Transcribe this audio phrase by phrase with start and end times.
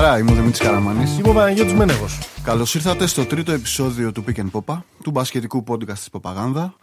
[0.00, 1.16] χαρά, είμαι ο Δημήτρης Καραμανή.
[1.18, 2.18] Είμαι ο Παναγιώτης Μένεγος.
[2.42, 6.74] Καλώς ήρθατε στο τρίτο επεισόδιο του Pick and Popa, του μπασκετικού podcast της Ποπαγάνδα.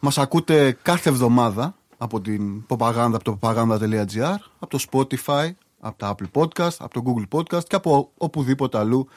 [0.00, 5.50] Μας ακούτε κάθε εβδομάδα από την Ποπαγάνδα, από το popaganda.gr, από το Spotify,
[5.80, 9.08] από τα Apple Podcast, από το Google Podcast και από οπουδήποτε αλλού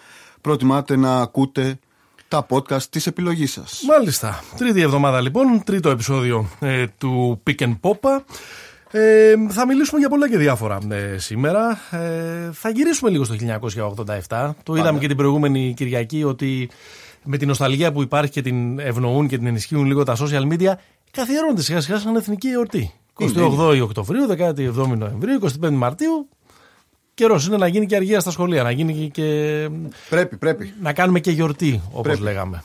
[0.41, 1.79] προτιμάτε να ακούτε
[2.27, 3.81] τα podcast της επιλογής σας.
[3.87, 4.43] Μάλιστα.
[4.57, 8.19] Τρίτη εβδομάδα λοιπόν, τρίτο επεισόδιο ε, του Pick and Popa.
[8.91, 11.79] Ε, θα μιλήσουμε για πολλά και διάφορα ε, σήμερα.
[11.91, 13.35] Ε, θα γυρίσουμε λίγο στο
[14.27, 14.51] 1987.
[14.63, 16.69] Το είδαμε και την προηγούμενη Κυριακή ότι
[17.23, 20.73] με την νοσταλγία που υπάρχει και την ευνοούν και την ενισχύουν λίγο τα social media,
[21.11, 22.93] καθιερώνεται σιγά σιγά σαν εθνική εορτή.
[23.19, 26.29] 28 Οκτωβρίου, 17 Νοεμβρίου, 25 Μαρτίου.
[27.13, 29.69] Καιρός είναι να γίνει και αργία στα σχολεία, να γίνει και.
[30.09, 30.73] Πρέπει, πρέπει.
[30.81, 32.63] Να κάνουμε και γιορτή, όπως λέγαμε.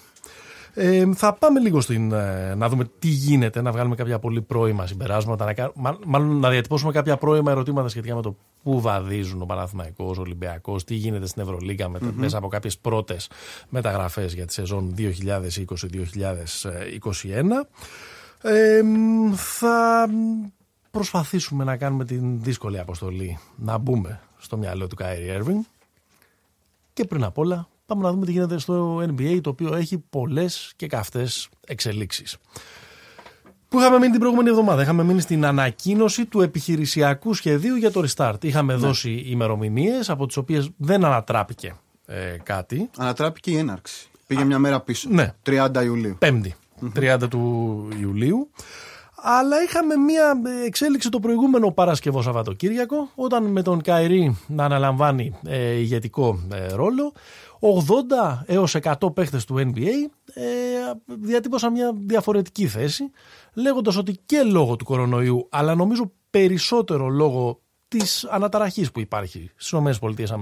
[0.74, 4.87] Ε, θα πάμε λίγο στην, ε, να δούμε τι γίνεται, να βγάλουμε κάποια πολύ πρώιμα
[4.87, 10.18] συμπεράσματα, να, μάλλον να διατυπώσουμε κάποια πρώιμα ερωτήματα σχετικά με το πού βαδίζουν ο Παναθηναϊκός,
[10.18, 13.30] ο Ολυμπιακός, τι γίνεται στην Ευρωλίγκα μέσα από κάποιες πρώτες
[13.68, 15.04] μεταγραφές για τη σεζόν 2020-2021.
[18.43, 18.80] Ε,
[19.34, 20.09] θα
[20.90, 25.62] προσπαθήσουμε να κάνουμε την δύσκολη αποστολή να μπούμε στο μυαλό του Κάιρι Έρβινγκ
[26.93, 30.73] και πριν απ' όλα πάμε να δούμε τι γίνεται στο NBA το οποίο έχει πολλές
[30.77, 32.37] και καυτές εξελίξεις.
[33.69, 38.05] Πού είχαμε μείνει την προηγούμενη εβδομάδα; Είχαμε μείνει στην ανακοίνωση του επιχειρησιακού σχεδίου για το
[38.07, 38.45] restart.
[38.45, 38.79] Είχαμε ναι.
[38.79, 41.74] δώσει ημερομηνίες από τις οποίες δεν ανατράπηκε
[42.07, 42.91] ε, κάτι.
[42.96, 44.09] Ανατράπηκε η έναρξη.
[44.27, 45.09] Πήγε μια μέρα πίσω.
[45.11, 45.35] Ναι.
[45.46, 46.18] 30 Ιουλίου.
[46.21, 46.51] 5η.
[46.96, 48.51] 30 του Ιουλίου.
[49.23, 55.71] Αλλά είχαμε μία εξέλιξη το προηγούμενο Παρασκευό Σαββατοκύριακο, όταν με τον Καϊρή να αναλαμβάνει ε,
[55.71, 57.13] ηγετικό ε, ρόλο,
[57.61, 59.89] 80 έως 100 παίχτες του NBA
[60.35, 60.43] ε,
[61.07, 63.11] διατύπωσαν μια διαφορετική θέση,
[63.55, 69.71] λέγοντας ότι και λόγω του κορονοϊού, αλλά νομίζω περισσότερο λόγω της αναταραχής που υπάρχει στις
[69.73, 70.39] ΗΠΑ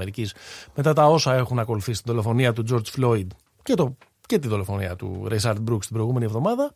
[0.75, 3.27] μετά τα όσα έχουν ακολουθήσει την δολοφονία του George Floyd
[3.63, 6.75] και, το, και τη δολοφονία του Richard Brooks την προηγούμενη εβδομάδα,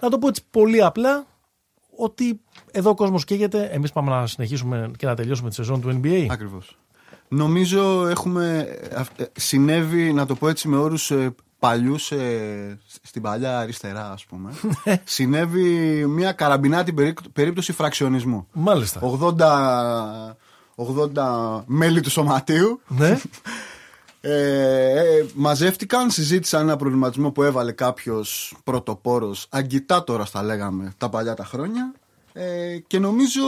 [0.00, 1.26] να το πω έτσι πολύ απλά,
[1.96, 2.40] ότι
[2.70, 6.26] εδώ ο κόσμος καίγεται, εμείς πάμε να συνεχίσουμε και να τελειώσουμε τη σεζόν του NBA.
[6.30, 6.78] Ακριβώς.
[7.28, 8.68] Νομίζω έχουμε,
[9.16, 14.24] ε, συνέβη, να το πω έτσι με όρους ε, παλιούς ε, στην παλιά αριστερά ας
[14.24, 14.52] πούμε
[14.84, 15.02] ναι.
[15.04, 15.66] συνέβη
[16.06, 16.94] μια καραμπινάτη
[17.32, 19.00] περίπτωση φραξιονισμού Μάλιστα
[20.76, 20.84] 80,
[21.16, 23.18] 80 μέλη του σωματείου ναι.
[24.20, 31.44] Ε, μαζεύτηκαν, συζήτησαν ένα προβληματισμό που έβαλε κάποιος πρωτοπόρος, αγκιτάτορας θα λέγαμε τα παλιά τα
[31.44, 31.92] χρόνια.
[32.32, 33.42] Ε, και νομίζω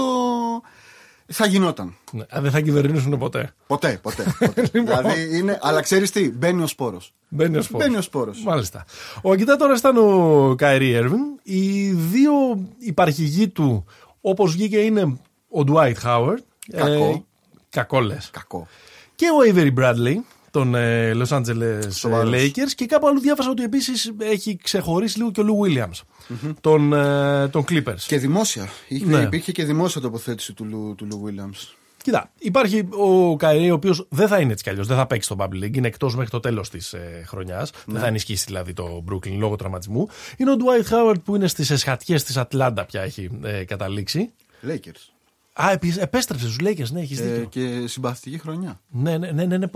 [1.32, 1.96] θα γινόταν.
[2.12, 3.54] Ναι, δεν θα κυβερνήσουν ποτέ.
[3.66, 4.24] Ποτέ, ποτέ.
[4.38, 4.68] ποτέ.
[4.72, 4.96] Λοιπόν.
[4.96, 7.12] δηλαδή είναι, αλλά ξέρεις τι, μπαίνει ο σπόρος.
[7.28, 7.86] Μπαίνει ο σπόρος.
[7.86, 8.42] Μπαίνει ο σπόρος.
[8.42, 8.84] Μάλιστα.
[9.22, 11.20] Ο αγκιτάτορα ήταν ο Καϊρή Έρβιν.
[11.42, 12.32] Οι δύο
[12.78, 13.84] υπαρχηγοί του,
[14.20, 16.42] όπως βγήκε, είναι ο Ντουάιτ Χάουαρτ.
[16.76, 16.92] Κακό.
[16.92, 17.22] Ε,
[17.70, 18.30] κακό λες.
[18.32, 18.66] Κακό.
[19.14, 20.14] Και ο Avery Bradley
[20.50, 25.30] των ε, Los Angeles ε, Lakers και κάπου αλλού διάβασα ότι επίσης έχει ξεχωρίσει λίγο
[25.30, 26.54] και ο Λου Williams mm-hmm.
[26.60, 28.00] των, ε, των Clippers.
[28.06, 28.68] Και δημόσια.
[28.88, 29.20] Είχε, ναι.
[29.20, 31.74] Υπήρχε και δημόσια τοποθέτηση του Λου, του Lou Williams.
[32.02, 35.26] Κοίτα, υπάρχει ο Kyrie, ο οποίος δεν θα είναι έτσι κι αλλιώς, δεν θα παίξει
[35.32, 37.72] στο Bubble League, είναι εκτός μέχρι το τέλος της ε, χρονιάς.
[37.72, 37.92] Ναι.
[37.92, 40.08] Δεν θα ενισχύσει δηλαδή το Brooklyn λόγω τραυματισμού.
[40.36, 44.30] Είναι ο Dwight Howard που είναι στις εσχατιές της Ατλάντα πια έχει ε, καταλήξει.
[44.66, 45.08] Lakers.
[45.52, 45.70] Α,
[46.00, 47.44] επέστρεψε στους Lakers, ναι, έχεις δίκιο.
[47.44, 48.80] και συμπαθητική χρονιά.
[48.88, 49.66] Ναι, ναι, ναι, ναι, ναι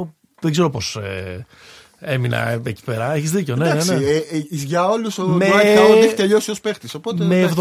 [0.40, 1.46] δεν ξέρω πώς ε,
[2.04, 3.12] έμεινα εκεί πέρα.
[3.12, 3.56] Έχεις δίκιο.
[3.56, 4.04] Ναι, Εντάξει, ναι, ναι.
[4.04, 5.48] Ε, ε, για όλους ο με...
[5.48, 6.96] Dwight Howard έχει τελειώσει ως παίχτης.
[7.14, 7.60] Με 70%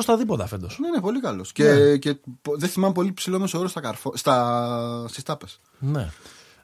[0.00, 0.78] στα δίποτα φέτος.
[0.80, 1.52] Ναι, ναι, πολύ καλός.
[1.52, 1.96] Και, ναι.
[1.96, 2.16] και
[2.56, 4.12] δεν θυμάμαι πολύ ψηλό μέσο όρο στα, καρφο...
[4.16, 5.04] στα...
[5.08, 5.60] στις τάπες.
[5.78, 6.08] Ναι.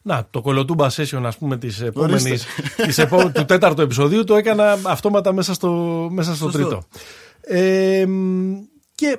[0.02, 2.44] Να, το κολοτούμπα session ας πούμε της επόμενης,
[2.76, 3.30] της επό...
[3.34, 5.70] του τέταρτου επεισοδίου το έκανα αυτόματα μέσα στο,
[6.10, 6.82] μέσα στο τρίτο.
[7.40, 8.04] Ε,
[8.94, 9.18] και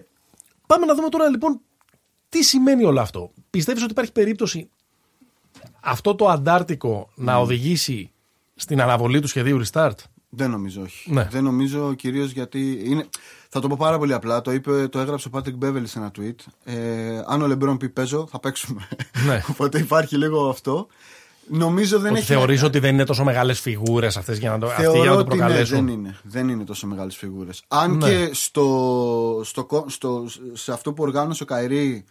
[0.67, 1.59] πάμε να δούμε τώρα λοιπόν
[2.29, 3.31] τι σημαίνει όλο αυτό.
[3.49, 4.69] Πιστεύεις ότι υπάρχει περίπτωση
[5.83, 8.11] αυτό το αντάρτικο να οδηγήσει
[8.55, 9.97] στην αναβολή του σχεδίου restart;
[10.29, 11.11] Δεν νομίζω, όχι.
[11.11, 11.27] Ναι.
[11.31, 12.81] Δεν νομίζω κυρίως γιατί.
[12.83, 13.07] Είναι...
[13.49, 14.41] Θα το πω πάρα πολύ απλά.
[14.41, 16.35] Το, είπε, το έγραψε ο Patrick Beverly σε ένα tweet.
[16.63, 18.87] Ε, αν ο Λεμπρόν πει παίζω, θα παίξουμε.
[19.25, 19.41] Ναι.
[19.51, 20.87] Οπότε υπάρχει λίγο αυτό.
[21.47, 22.27] Νομίζω δεν ότι έχει.
[22.27, 25.19] Θεωρείς ότι δεν είναι τόσο μεγάλες φιγούρες αυτές για να το, Θεωρώ για να το
[25.21, 26.17] ότι ναι, προκαλέσουν; δεν είναι.
[26.23, 27.63] Δεν είναι τόσο μεγάλες φιγούρες.
[27.67, 28.09] Αν Ναι.
[28.09, 32.05] και στο, στο, στο, σε αυτό που οργάνωσε ο Καϊρή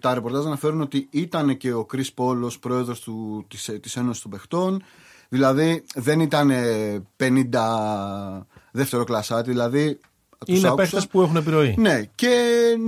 [0.00, 3.08] τα ρεπορτάζ αναφέρουν ότι ήταν και ο Κρι Πόλο πρόεδρος
[3.48, 4.82] της της Ένωσης των Παιχτών.
[5.28, 6.50] Δηλαδή δεν ήταν
[7.16, 10.00] 50 δεύτερο κλασάτη, δηλαδή.
[10.46, 11.74] Είναι παίχτες που έχουν επιρροή.
[11.78, 12.28] Ναι, και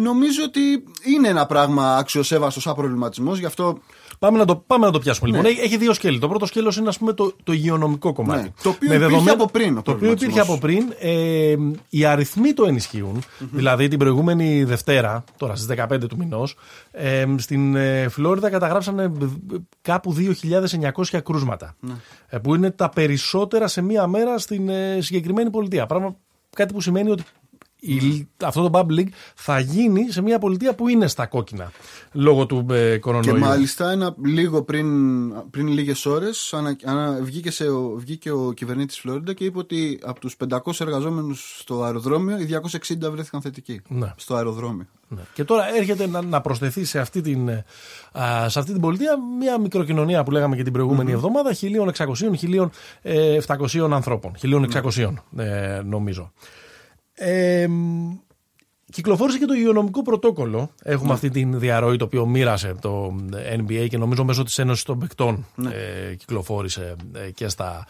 [0.01, 0.61] νομίζω ότι
[1.05, 3.35] είναι ένα πράγμα αξιοσέβαστος σαν προβληματισμό.
[3.35, 3.79] Γι' αυτό
[4.19, 5.45] Πάμε να το, πάμε να το πιάσουμε λοιπόν.
[5.45, 6.19] Έχει, έχει δύο σκέλη.
[6.19, 8.43] Το πρώτο σκέλος είναι ας πούμε, το, το υγειονομικό κομμάτι.
[8.43, 8.49] Ναι.
[8.63, 9.79] Το οποίο υπήρχε από πριν.
[9.79, 10.93] ο Το οποίο υπήρχε από πριν.
[10.99, 11.55] Ε,
[11.89, 13.23] οι αριθμοί το ενισχύουν.
[13.39, 16.57] Δηλαδή την προηγούμενη Δευτέρα, τώρα στις 15 του μηνός,
[16.91, 19.09] ε, στην ε, Φλόριδα καταγράψανε ε,
[19.83, 20.15] κάπου
[21.05, 21.77] 2.900 κρούσματα.
[22.29, 25.87] Ε, που είναι τα περισσότερα σε μία μέρα στην ε, συγκεκριμένη πολιτεία.
[25.87, 26.17] Πράγμα
[26.57, 27.23] κάτι που σημαίνει ότι
[27.95, 31.71] η, αυτό το Bubble League θα γίνει σε μια πολιτεία που είναι στα κόκκινα
[32.13, 33.35] λόγω του ε, κορονοϊού.
[33.35, 34.89] Και μάλιστα ένα, λίγο πριν,
[35.51, 37.65] πριν λίγες ώρες ανα, ανα, βγήκε, σε,
[37.97, 42.49] βγήκε ο κυβερνήτης της Φλόριντα και είπε ότι από τους 500 εργαζόμενους στο αεροδρόμιο οι
[42.73, 44.13] 260 βρέθηκαν θετικοί Ναι.
[44.17, 44.87] στο αεροδρόμιο.
[45.09, 45.23] Ναι.
[45.35, 47.65] Και τώρα έρχεται να, να προσθεθεί σε αυτή, την, ε,
[48.13, 51.55] α, σε αυτή την πολιτεία μια μικροκοινωνία που λέγαμε και την προηγούμενη εβδομάδα
[53.03, 54.33] 1.600-1.700 ανθρώπων.
[54.43, 56.33] 1.600 ε, νομίζω.
[57.19, 57.67] Ε,
[58.93, 60.71] κυκλοφόρησε και το υγειονομικό πρωτόκολλο.
[60.83, 63.15] Έχουμε αυτή την διαρροή το οποίο μοίρασε το
[63.57, 65.47] NBA και νομίζω μέσω της Ένωσης των Παικτών
[66.11, 67.87] ε, κυκλοφόρησε ε, και στα,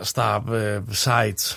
[0.00, 1.56] στα ε, sites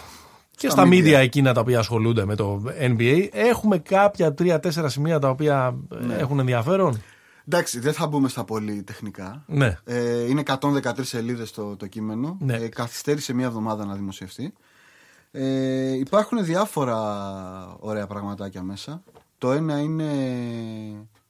[0.55, 1.13] και στα, media.
[1.13, 3.27] εκείνα τα οποία ασχολούνται με το NBA.
[3.31, 5.75] Έχουμε κάποια τρία-τέσσερα σημεία τα οποία
[6.09, 7.01] ε, έχουν ενδιαφέρον;
[7.47, 9.43] Εντάξει, δεν θα μπούμε στα πολύ τεχνικά.
[9.47, 9.77] Ναι.
[9.83, 12.37] Ε, είναι 113 σελίδες το, το κείμενο.
[12.39, 12.55] Ναι.
[12.55, 14.53] Ε, καθυστέρησε μία εβδομάδα να δημοσιευτεί.
[15.37, 16.99] Ε, υπάρχουν διάφορα
[17.79, 19.03] ωραία πραγματάκια μέσα.
[19.37, 20.09] Το ένα είναι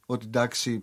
[0.06, 0.81] ότι εντάξει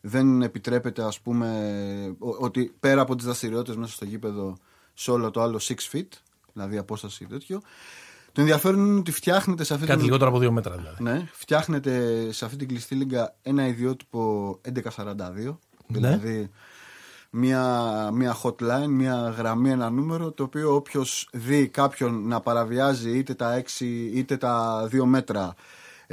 [0.00, 4.56] δεν επιτρέπεται ας πούμε ο- ότι πέρα από τις δραστηριότητες μέσα στο γήπεδο
[4.94, 6.08] σε όλο το άλλο 6 feet,
[6.52, 7.60] δηλαδή απόσταση τέτοιο.
[8.32, 10.06] Το ενδιαφέρον είναι ότι φτιάχνεται σε αυτή Κάτι την...
[10.06, 11.02] λιγότερο από δύο μέτρα δηλαδή.
[11.02, 14.60] Ναι, φτιάχνεται σε αυτή την κλειστή λίγκα ένα ιδιότυπο
[14.96, 15.56] 1142.
[15.86, 16.50] Δηλαδή
[17.34, 23.34] μια, μια hotline, μια γραμμή, ένα νούμερο το οποίο όποιος δει κάποιον να παραβιάζει είτε
[23.34, 23.80] τα 6
[24.14, 25.54] είτε τα 2 μέτρα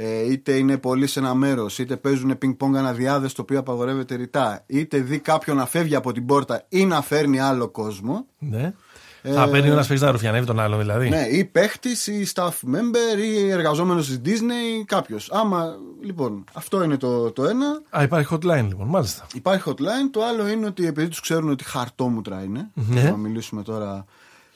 [0.02, 4.62] ε, είτε είναι πολύ σε ένα μέρος, είτε παίζουν πινκ-πονγκ αναδιάδε το οποίο απαγορεύεται ρητά,
[4.66, 8.26] είτε δει κάποιον να φεύγει από την πόρτα ή να φέρνει άλλο κόσμο.
[8.38, 8.74] Ναι.
[9.22, 11.06] Θα παίρνει ένας παίχτη να ρουφιανεύει τον άλλον δηλαδή.
[11.06, 15.30] Ε, Ναι, ή παίχτης, ή staff member, ή εργαζόμενος τη Disney, κάποιος.
[15.32, 15.76] Άμα.
[16.02, 17.66] Λοιπόν, αυτό είναι το, το ένα.
[17.90, 19.26] Α, υπάρχει hotline λοιπόν, μάλιστα.
[19.34, 20.10] Υπάρχει hotline.
[20.10, 22.70] Το άλλο είναι ότι επειδή τους ξέρουν ότι χαρτόμουτρα είναι.
[22.74, 23.02] Ναι.
[23.02, 24.04] Να μιλήσουμε τώρα.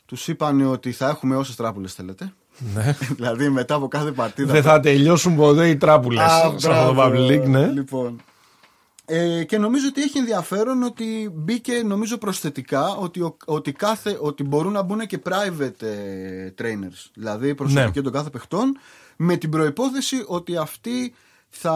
[0.07, 2.33] Τους είπαν ότι θα έχουμε όσες τράπουλες θέλετε.
[2.75, 2.97] Ναι.
[3.17, 4.53] δηλαδή μετά από κάθε παρτίδα.
[4.53, 7.03] Δεν θα τελειώσουν ποτέ οι τράπουλες Α, σε αυτό το μπράβο.
[7.03, 7.67] Bubble League, ναι.
[7.67, 8.21] Λοιπόν.
[9.07, 14.43] Ε, και νομίζω ότι έχει ενδιαφέρον ότι μπήκε νομίζω προσθετικά ότι, ο- ότι, κάθε, ότι
[14.43, 17.11] μπορούν να μπουν και private ε, trainers.
[17.15, 18.03] Δηλαδή προσωπικοί Ναι.
[18.05, 18.77] των κάθε παιχτών
[19.17, 21.15] με την προϋπόθεση ότι αυτοί
[21.49, 21.73] θα,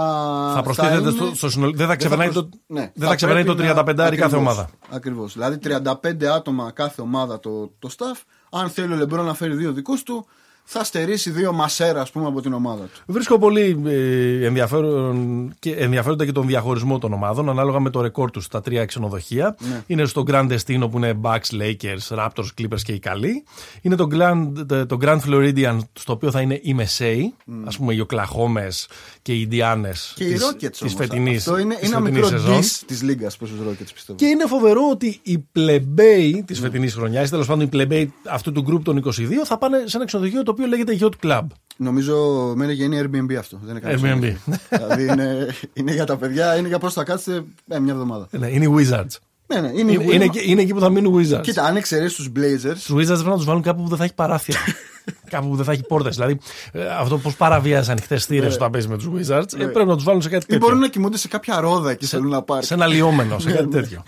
[0.55, 3.45] Θα προστίθεται είναι- στο, στο συνολ- Δεν θα ξεπερνάει προσ- το, ναι, δεν θα ξεπερνάει
[3.45, 4.71] το πρέπει 35 να- κάθε ακριβώς, ομάδα.
[4.91, 5.33] Ακριβώς.
[5.33, 8.21] Δηλαδή 35 άτομα κάθε ομάδα το, το staff.
[8.51, 10.27] Αν θέλει ο Λεμπρό να φέρει δύο δικούς του,
[10.71, 13.01] θα στερήσει δύο μασέρα ας πούμε από την ομάδα του.
[13.07, 18.31] Βρίσκω πολύ ε, ενδιαφέρον και, ενδιαφέροντα και τον διαχωρισμό των ομάδων ανάλογα με το ρεκόρ
[18.31, 19.57] τους στα τρία ξενοδοχεία.
[19.59, 19.83] Ναι.
[19.87, 23.45] Είναι στο Grand Destino που είναι Bucks, Lakers, Raptors, Clippers και οι καλοί.
[23.81, 24.53] Είναι το Grand,
[24.87, 27.35] το Grand Floridian στο οποίο θα είναι οι μεσαίοι,
[27.65, 28.89] ας πούμε οι Οκλαχόμες
[29.23, 30.95] και οι Ιντιάνες Και οι της, Rockets της όμως.
[30.95, 32.61] φετινής, Αυτό είναι, της είναι ένα φετινής μικρό σεζόν.
[32.61, 34.19] diss της Λίγκας προς τους Rockets πιστεύω.
[34.19, 38.53] Και είναι φοβερό ότι οι πλεμπέοι της φετινής χρονιάς, ή τέλος πάντων οι πλεμπέοι αυτού
[38.53, 39.11] του γκρουπ των 22,
[39.45, 41.47] θα πάνε σε ένα ξενοδοχείο το οποίο λέγεται Yacht Club.
[41.77, 42.17] Νομίζω
[42.57, 43.61] με έλεγε είναι Airbnb αυτό.
[43.63, 44.35] Δεν είναι κανένα Airbnb.
[44.35, 44.59] ξενοδοχείο.
[44.71, 48.29] δηλαδή είναι, είναι για τα παιδιά, είναι για πώς θα κάτσετε ε, μια εβδομάδα.
[48.31, 49.17] Ναι, είναι οι Wizards.
[49.51, 50.29] Ναι, ναι, είναι, Είναι, η είναι, Wizards.
[50.37, 51.41] εκεί- είναι εκεί που θα μείνουν οι Wizards.
[51.43, 52.75] Κοίτα, αν εξαιρέσεις τους Blazers.
[52.75, 54.59] Τους Wizards πρέπει να τους βάλουν κάπου που δεν θα έχει παράθυρα.
[55.31, 56.15] κάπου που δεν θα έχει πόρτες.
[56.15, 56.39] Δηλαδή,
[56.73, 60.05] ε, αυτό πώς παραβιάζει ανοιχτέ θύρες όταν παίζει με τους Wizards, ε, πρέπει να τους
[60.05, 60.55] βάλουν σε κάτι Ναι.
[60.57, 60.67] Ή τέτοιο.
[60.67, 62.63] μπορούν να κοιμούνται σε κάποια ρόδα εκεί θέλουν να πάρουν.
[62.63, 63.81] Σε ένα λιόμενο, σε κάτι Ναι, ναι.
[63.83, 64.03] τέτοιο.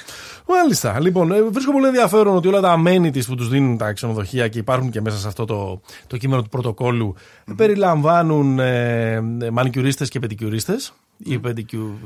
[0.48, 1.00] Μάλιστα.
[1.00, 4.58] Λοιπόν, ε, βρίσκω πολύ ενδιαφέρον ότι όλα τα amenities που τους δίνουν τα ξενοδοχεία και
[4.58, 7.14] υπάρχουν και μέσα σε αυτό το, το κείμενο του πρωτοκόλλου
[7.56, 9.20] περιλαμβάνουν ε,
[9.52, 11.98] μανικιουρίστες και πεντικιουρίστες ή πεντικιου.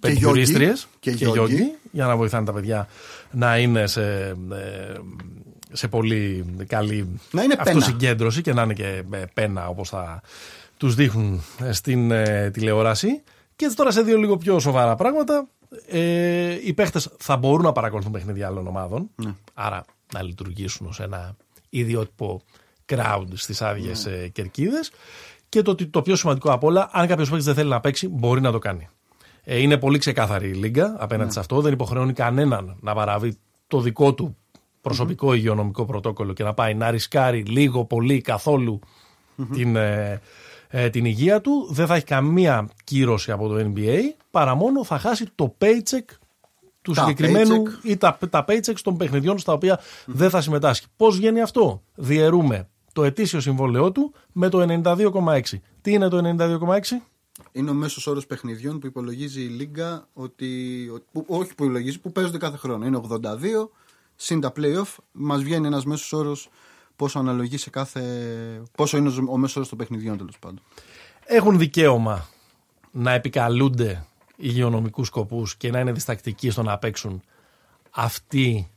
[0.00, 1.18] Και Πεντικιουρίστριες γιόγκι.
[1.18, 1.54] Και και γιόγκι.
[1.54, 2.88] γιόγκι για να βοηθάνε τα παιδιά
[3.30, 4.92] να είναι σε, ε,
[5.72, 7.70] σε πολύ καλή Να είναι πένα.
[7.70, 10.20] αυτοσυγκέντρωση και να είναι και ε, πένα όπως θα
[10.76, 13.22] τους δείχνουν ε, στην ε, τηλεόραση.
[13.56, 15.48] Και έτσι τώρα σε δύο λίγο πιο σοβαρά πράγματα.
[15.88, 19.10] Ε, οι παίχτες θα μπορούν να παρακολουθούν παιχνίδια άλλων ομάδων.
[19.14, 19.34] Ναι.
[19.54, 21.36] Άρα να λειτουργήσουν ως ένα
[21.68, 22.42] ιδιότυπο
[22.92, 24.12] crowd στις άδειες Ναι.
[24.12, 24.90] ε, κερκίδες.
[25.48, 28.08] Και το, ότι- το πιο σημαντικό απ' όλα, αν κάποιος παίκτης δεν θέλει να παίξει,
[28.08, 28.88] μπορεί να το κάνει.
[29.48, 31.32] Ε, είναι πολύ ξεκάθαρη η Λίγκα απέναντι Ναι.
[31.32, 31.60] σε αυτό.
[31.60, 33.36] Δεν υποχρεώνει κανέναν να παραβεί
[33.66, 34.36] το δικό του
[34.80, 38.78] προσωπικό υγειονομικό πρωτόκολλο και να πάει να ρισκάρει λίγο, πολύ, καθόλου
[39.52, 40.20] την, ε,
[40.68, 41.68] ε, την υγεία του.
[41.70, 43.98] Δεν θα έχει καμία κύρωση από το NBA,
[44.30, 46.04] παρά μόνο θα χάσει το paycheck
[46.82, 47.84] του Τα συγκεκριμένου paycheck.
[47.88, 50.86] ή τα, τα paychecks των παιχνιδιών στα οποία δεν θα συμμετάσχει.
[50.96, 55.40] Πώς βγαίνει αυτό; Διαιρούμε το ετήσιο συμβόλαιό του με το 92,6.
[55.80, 57.02] Τι είναι το 92,6?
[57.56, 60.48] Είναι ο μέσος όρος παιχνιδιών που υπολογίζει η Λίγκα ότι.
[61.12, 62.86] Που, όχι που υπολογίζει, που παίζονται κάθε χρόνο.
[62.86, 63.68] Είναι 82,
[64.16, 66.50] συν τα playoff, μας βγαίνει ένας μέσος όρος
[66.96, 68.02] πόσο αναλογεί σε κάθε.
[68.76, 70.60] πόσο είναι ο μέσος όρος των παιχνιδιών τέλος πάντων.
[71.24, 72.28] Έχουν δικαίωμα
[72.90, 77.22] να επικαλούνται υγειονομικούς σκοπούς και να είναι διστακτικοί στο να παίξουν
[77.90, 78.70] αυτοί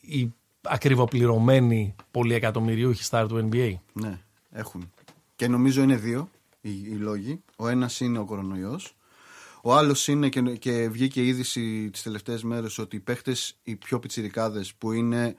[0.00, 3.74] οι ακριβοπληρωμένοι πολυεκατομμυριούχοι στάρ του NBA.
[3.92, 4.92] Ναι, έχουν.
[5.36, 6.28] Και νομίζω είναι δύο
[6.60, 7.42] οι, οι λόγοι.
[7.56, 8.94] Ο ένας είναι ο κορονοϊός.
[9.62, 13.76] Ο άλλος είναι και, και βγήκε η είδηση τις τελευταίες μέρες ότι οι παίχτες, οι
[13.76, 15.34] πιο πιτσιρικάδες που είναι.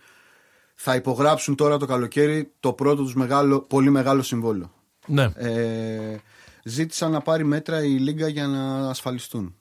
[0.76, 4.72] θα υπογράψουν τώρα το καλοκαίρι το πρώτο τους μεγάλο, πολύ μεγάλο συμβόλαιο.
[5.08, 5.32] Ναι.
[5.36, 6.18] Ε,
[6.64, 9.56] ζήτησαν να πάρει μέτρα η Λίγκα για να ασφαλιστούν.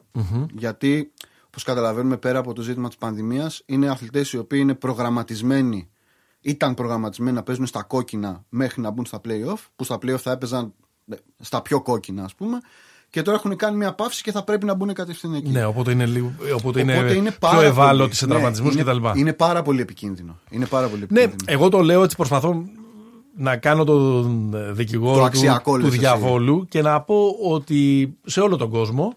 [0.52, 1.12] Γιατί,
[1.47, 5.90] όπως καταλαβαίνουμε, πέρα από το ζήτημα της πανδημίας, είναι αθλητές οι οποίοι είναι προγραμματισμένοι,
[6.40, 10.31] ήταν προγραμματισμένοι να παίζουν στα κόκκινα μέχρι να μπουν στα playoff, που στα playoff θα
[10.31, 10.73] έπαιζαν ε,
[11.40, 12.59] στα πιο κόκκινα, ας πούμε.
[13.11, 15.50] Και τώρα έχουν κάνει μια παύση και θα πρέπει να μπουν κατευθείαν εκεί.
[15.50, 18.71] Ναι, οπότε είναι, λίγο, οπότε Οπότε είναι, είναι πιο πάρα ευάλωτοι πολύ- σε ναι, τραυματισμού
[18.71, 19.19] είναι- κτλ.
[19.19, 20.38] Είναι πάρα πολύ επικίνδυνο.
[20.50, 21.52] Είναι πάρα πολύ Ναι, επικίνδυνο.
[21.59, 22.64] εγώ το λέω έτσι προσπαθώ
[23.37, 25.99] να κάνω τον δικηγόρο Το του, αξιακό, του λες εσύ.
[25.99, 29.14] διαβόλου και να πω ότι σε όλο τον κόσμο,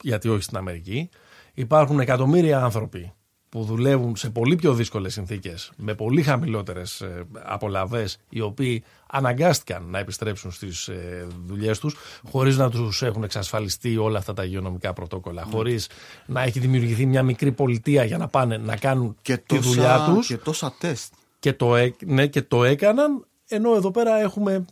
[0.00, 1.08] γιατί όχι στην Αμερική,
[1.54, 3.12] υπάρχουν εκατομμύρια άνθρωποι
[3.48, 8.82] που δουλεύουν σε πολύ πιο δύσκολες συνθήκες, με πολύ χαμηλότερες ε, απολαβές, οι οποίοι
[9.16, 11.96] αναγκάστηκαν να επιστρέψουν στις ε, δουλειές τους,
[12.30, 15.88] χωρίς να τους έχουν εξασφαλιστεί όλα αυτά τα υγειονομικά πρωτόκολλα, χωρίς
[16.26, 20.04] να έχει δημιουργηθεί μια μικρή πολιτεία για να πάνε να κάνουν και, τη τόσα, δουλειά
[20.14, 21.12] τους και τόσα τεστ.
[21.38, 24.64] και το, έ- ναι, και το έκαναν ενώ εδώ πέρα έχουμε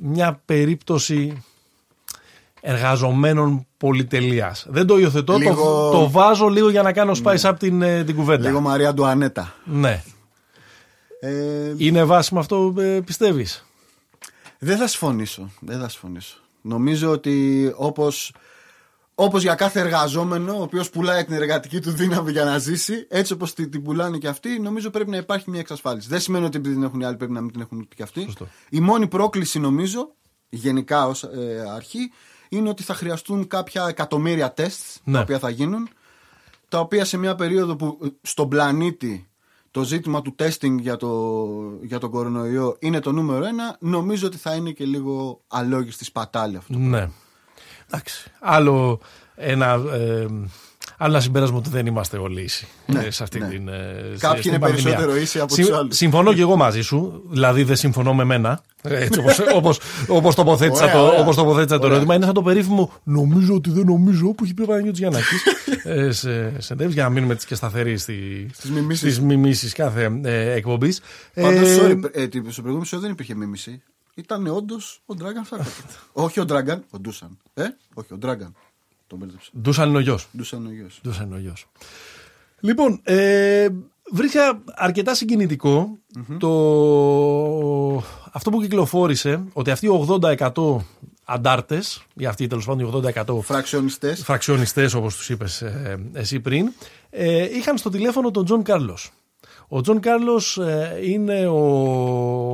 [0.00, 1.42] μια περίπτωση
[2.60, 4.66] εργαζομένων πολυτελείας.
[4.68, 8.04] Δεν το υιοθετώ, Λίγο- το, το βάζω λίγο για να κάνω spice up την, ε,
[8.04, 8.46] την κουβέντα.
[8.48, 9.54] Λίγο Μαρία Αντουανέτα.
[9.64, 10.02] Ναι.
[11.20, 13.64] Ε, Είναι βάσιμο αυτό ε, πιστεύεις;
[14.58, 15.50] Δεν θα συμφωνήσω.
[15.60, 16.36] Δεν θα συμφωνήσω.
[16.62, 18.34] Νομίζω ότι όπως,
[19.14, 23.32] όπως για κάθε εργαζόμενο, ο οποίος πουλάει την εργατική του δύναμη για να ζήσει, έτσι
[23.32, 26.08] όπως την, την πουλάνε και αυτοί, νομίζω πρέπει να υπάρχει μια εξασφάλιση.
[26.08, 28.22] Δεν σημαίνει ότι επειδή την έχουν οι άλλοι πρέπει να μην την έχουν και αυτοί.
[28.22, 28.48] Σωστό.
[28.70, 30.14] Η μόνη πρόκληση νομίζω,
[30.48, 32.12] γενικά ως ε, αρχή,
[32.48, 35.12] είναι ότι θα χρειαστούν κάποια εκατομμύρια τεστ Ναι.
[35.14, 35.88] τα οποία θα γίνουν,
[36.68, 39.27] τα οποία σε μια περίοδο που ε, στον πλανήτη
[39.78, 41.08] το ζήτημα του testing για, το,
[41.82, 46.56] για τον κορονοϊό είναι το νούμερο ένα, νομίζω ότι θα είναι και λίγο αλόγιστη σπατάλη
[46.56, 46.78] αυτό.
[46.78, 47.08] Ναι.
[47.86, 48.30] Εντάξει.
[48.40, 49.00] Άλλο
[49.34, 50.26] ένα, ε,
[51.00, 53.48] άλλο ένα συμπέρασμα ότι δεν είμαστε όλοι ίσοι Ναι, ε, σε αυτή ναι.
[53.48, 53.68] την.
[53.68, 53.72] ε,
[54.14, 54.82] σε- Κάποιοι στην είναι πανδημία.
[54.84, 55.96] περισσότερο ίσοι από Συμ- τους άλλους.
[55.96, 57.22] Συμφωνώ και εγώ μαζί σου.
[57.30, 58.62] Δηλαδή δεν συμφωνώ με μένα.
[58.82, 61.20] Έτσι όπως, όπως, όπως τοποθέτησα Ωραία, το, ωραία.
[61.20, 61.90] όπως τοποθέτησα το Ωραία.
[61.90, 62.14] ερώτημα.
[62.14, 65.42] Είναι σαν το περίφημο νομίζω ότι δεν νομίζω που έχει πει ο Παναγιώτης Γιαννάκης
[65.84, 69.00] ε, σε συνεντεύξεις για να μείνουμε έτσι και σταθεροί στη, Στις μιμήσεις.
[69.12, 71.00] στις μιμήσεις κάθε ε, εκπομπής.
[71.34, 73.82] Πάντως, Ε, sorry, ε, τι- στο προηγούμενο show δεν υπήρχε μίμηση.
[74.14, 75.70] Ήταν όντως ο Dragon Φάκατο.
[76.12, 77.38] όχι ο Dragon, ο Ντούσαν.
[77.54, 77.62] Ε,
[77.94, 78.52] όχι, ο Dragon.
[79.08, 79.50] Τον μπέρδεψα.
[79.60, 80.28] Ντούσαν είναι ο γιος.
[80.36, 81.00] Ντούσαν ο γιος.
[81.02, 81.66] Ντούσαν είναι ο γιος.
[82.60, 83.68] Λοιπόν, ε,
[84.12, 85.98] βρήκα αρκετά συγκινητικό
[86.38, 86.48] το,
[88.32, 90.06] αυτό που κυκλοφόρησε, ότι αυτοί οι
[90.52, 90.76] 80%
[91.24, 92.90] αντάρτες, ή αυτοί τέλος πάντων οι
[93.26, 94.22] 80% Φραξιονιστές.
[94.22, 96.72] φραξιονιστές όπως τους είπες ε, εσύ πριν,
[97.10, 99.10] ε, είχαν στο τηλέφωνο τον Τζον Κάρλος.
[99.70, 101.58] Ο Τζον Κάρλος ε, είναι ο,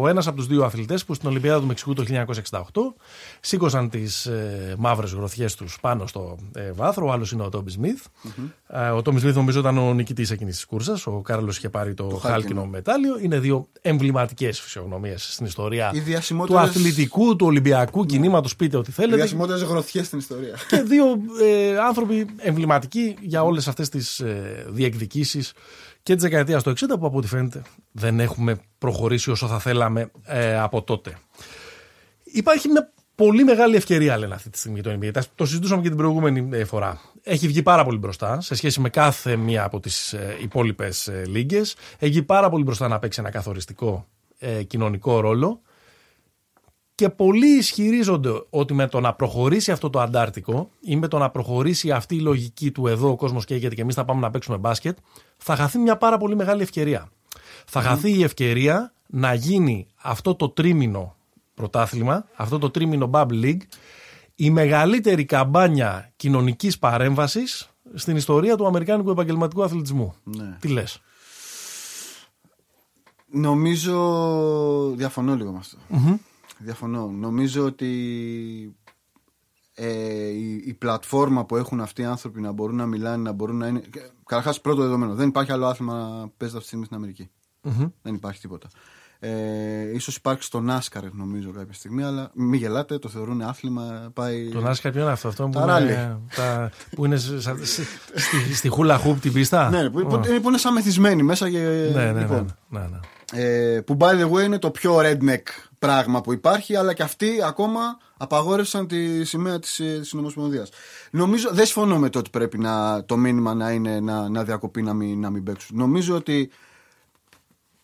[0.01, 2.05] ο ένας από τους δύο αθλητές που στην Ολυμπιάδα του Μεξικού το
[2.51, 2.61] 1968
[3.41, 7.07] σήκωσαν τις ε, μαύρες γροθιές τους πάνω στο ε, βάθρο.
[7.07, 8.05] Ο άλλος είναι ο Τόμι Σμιθ.
[8.69, 11.07] Ε, ο Τόμπι Σμιθ νομίζω ήταν ο νικητής εκείνης της κούρσας.
[11.07, 12.31] Ο Κάρλος είχε πάρει το, χάλκινο.
[12.33, 13.19] χάλκινο μετάλλιο.
[13.23, 18.91] Είναι δύο εμβληματικές φυσιογνωμίες στην ιστορία Οι του διασημότερες- αθλητικού, του ολυμπιακού κινήματος, πείτε ό,τι
[18.91, 20.55] Οι θέλετε διασημότερε γροθιές στην ιστορία.
[20.69, 21.05] και δύο
[21.43, 25.53] ε, άνθρωποι εμβληματικοί για όλες αυτές τις ε, διεκδικήσεις
[26.05, 30.11] και της δεκαετίας του 60 που από ό,τι φαίνεται δεν έχουμε προχωρήσει όσο θα θέλαμε
[30.25, 31.17] ε, από τότε.
[32.25, 35.11] Υπάρχει μια πολύ μεγάλη ευκαιρία λένε αυτή τη στιγμή το NBA.
[35.13, 37.01] Τα- Το συζητούσαμε και την προηγούμενη ε, φορά.
[37.23, 41.23] Έχει βγει πάρα πολύ μπροστά σε σχέση με κάθε μία από τις ε, υπόλοιπες ε,
[41.27, 41.75] λίγκες.
[41.99, 44.07] Έχει βγει πάρα πολύ μπροστά να παίξει ένα καθοριστικό
[44.39, 45.61] ε, κοινωνικό ρόλο.
[46.95, 51.31] Και πολλοί ισχυρίζονται ότι με το να προχωρήσει αυτό το Αντάρτικο ή με το να
[51.31, 54.57] προχωρήσει αυτή η λογική του εδώ ο κόσμος καίγεται και εμείς θα πάμε να παίξουμε
[54.57, 54.99] μπάσκετ,
[55.37, 57.11] θα χαθεί μια πάρα πολύ μεγάλη ευκαιρία.
[57.67, 61.17] Θα χαθεί η ευκαιρία να γίνει αυτό το τρίμηνο
[61.55, 63.61] πρωτάθλημα, αυτό το τρίμηνο Bub League,
[64.35, 70.15] η μεγαλύτερη καμπάνια κοινωνικής παρέμβασης στην ιστορία του Αμερικάνικου επαγγελματικού αθλητισμού.
[70.25, 70.57] Ναι.
[70.61, 71.01] Τι λες;
[73.27, 74.93] Νομίζω.
[74.97, 75.77] Διαφωνώ λίγο με αυτό.
[76.59, 77.07] Διαφωνώ.
[77.11, 78.77] Νομίζω ότι
[79.75, 83.57] ε, η, η πλατφόρμα που έχουν αυτοί οι άνθρωποι να μπορούν να μιλάνε, να μπορούν
[83.57, 83.83] να είναι.
[84.27, 85.15] Καταρχάς, πρώτο δεδομένο.
[85.15, 87.31] Δεν υπάρχει άλλο άθλημα να παίζεται αυτή τη στιγμή στην αμερικη
[88.03, 88.69] Δεν υπάρχει τίποτα.
[89.19, 94.11] Ε, ίσως υπάρξει στο NASCAR νομίζω κάποια στιγμή, αλλά μην γελάτε, το θεωρούν άθλημα.
[94.15, 94.49] Πάει...
[94.49, 97.87] Το NASCAR ποιο είναι αυτό, αυτό που, Τα είναι, τα, που είναι σε- σε- σε-
[98.15, 100.19] στη, στη χούλα χούπ την πίστα; ναι, που, που, Ω.
[100.41, 101.51] που είναι σαν μεθυσμένοι μέσα.
[101.51, 102.99] Και, ναι, ναι, ναι, λοιπόν, ναι, ναι.
[103.37, 105.43] Ε, που by the way είναι το πιο redneck
[105.79, 110.69] πράγμα που υπάρχει, αλλά και αυτοί ακόμα απαγόρευσαν τη σημαία της, ε, της Συνομοσπονδίας.
[111.11, 114.83] Νομίζω, δεν συμφωνώ με το ότι πρέπει να, το μήνυμα να είναι να, να διακοπεί
[114.83, 115.77] να μην, να μην παίξουν.
[115.79, 116.51] Νομίζω ότι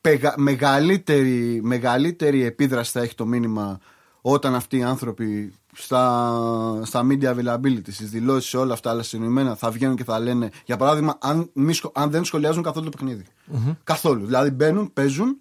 [0.01, 3.79] πεγα- μεγαλύτερη, μεγαλύτερη επίδραση θα έχει το μήνυμα
[4.21, 9.55] όταν αυτοί οι άνθρωποι στα, στα media availability, στις δηλώσεις, σε όλα αυτά, αλλά συνειδημένα
[9.57, 12.97] θα βγαίνουν και θα λένε, για παράδειγμα, αν, μη σχο- αν δεν σχολιάζουν καθόλου το
[12.97, 13.25] παιχνιδι
[13.85, 14.25] Καθόλου.
[14.27, 15.41] Δηλαδή μπαίνουν, παίζουν,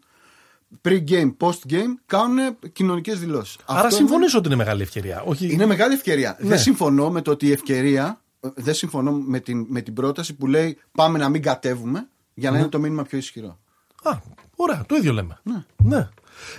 [0.81, 2.39] pre-game, post-game, κάνουν
[2.71, 3.57] κοινωνικές δηλώσεις.
[3.65, 5.21] Άρα συμφωνήσω ότι είναι μεγάλη ευκαιρία.
[5.25, 5.51] Όχι...
[5.53, 6.38] Είναι μεγάλη ευκαιρία.
[6.39, 6.48] Ναι.
[6.50, 8.21] Δεν συμφωνώ με το ότι η ευκαιρία.
[8.39, 12.51] ε, Δεν συμφωνώ με την, με την πρόταση που λέει πάμε να μην κατέβουμε για
[12.51, 13.59] να είναι το μήνυμα πιο ισχυρό.
[14.03, 14.12] Α,
[14.55, 15.38] ωραία, το ίδιο λέμε.
[15.77, 16.09] Ναι.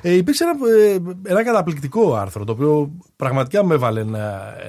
[0.03, 0.53] Ε, υπήρξε ένα,
[0.87, 0.99] ε,
[1.31, 4.19] ένα καταπληκτικό άρθρο το οποίο πραγματικά με έβαλε να,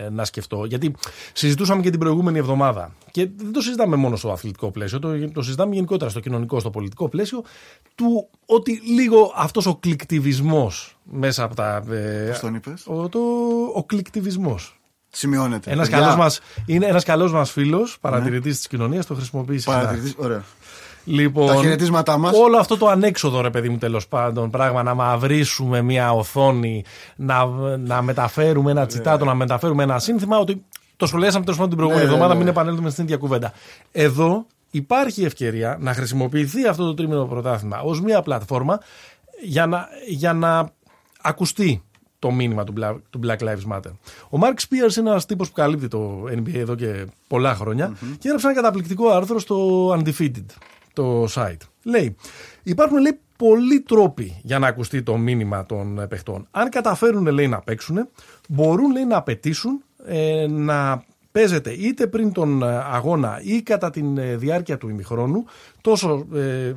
[0.05, 0.65] ε, να σκεφτώ.
[0.65, 0.95] Γιατί
[1.33, 2.95] συζητούσαμε και την προηγούμενη εβδομάδα.
[3.11, 6.69] Και δεν το συζητάμε μόνο στο αθλητικό πλαίσιο, το, το συζητάμε γενικότερα στο κοινωνικό, στο
[6.69, 7.43] πολιτικό πλαίσιο.
[7.95, 11.83] Του ότι λίγο αυτός ο κλικτιβισμός μέσα από τα.
[11.91, 13.19] Ε, Πώς τον είπες; Ο, το,
[13.75, 14.75] ο κλικτιβισμός.
[15.13, 15.71] Σημειώνεται.
[15.71, 19.75] Ένας Παιδιά, καλός μας, είναι ένας καλός μας φίλος, παρατηρητής της κοινωνίας, το χρησιμοποιεί συχνά.
[19.79, 20.43] παρατηρητής- Ωραία.
[21.05, 22.37] Λοιπόν, Τα χαιρετίσματά μας.
[22.37, 26.83] Όλο αυτό το ανέξοδο, ρε παιδί μου, τέλος πάντων, πράγμα να μαυρίσουμε μια οθόνη,
[27.15, 27.45] να,
[27.77, 30.63] να μεταφέρουμε ένα τσιτάτο, να μεταφέρουμε ένα σύνθημα, ότι
[30.97, 32.43] το σχολιάσαμε τέλος πάντων την προηγούμενη Ναι, ναι, εβδομάδα, ναι.
[32.43, 33.53] μην επανέλθουμε στην ίδια κουβέντα.
[33.91, 38.79] Εδώ υπάρχει ευκαιρία να χρησιμοποιηθεί αυτό το τρίμηνο πρωτάθλημα ως μια πλατφόρμα
[39.43, 40.71] για να, για να
[41.21, 41.83] ακουστεί
[42.19, 43.91] το μήνυμα του Black, του Black Lives Matter.
[44.29, 48.27] Ο Mark Spears είναι ένας τύπος που καλύπτει το NBA εδώ και πολλά χρόνια και
[48.27, 50.45] έγραψε ένα καταπληκτικό άρθρο στο Undefeated,
[50.93, 51.61] το site.
[51.83, 52.15] Λέει,
[52.63, 56.47] υπάρχουν λέει πολλοί τρόποι για να ακουστεί το μήνυμα των ε, παιχτών.
[56.51, 58.09] Αν καταφέρουν λέει να παίξουν,
[58.49, 64.01] μπορούν λέει να απαιτήσουν ε, να παίζεται είτε πριν τον ε, αγώνα ή κατά τη
[64.35, 65.45] διάρκεια του ημιχρόνου
[65.81, 66.73] τόσο ε,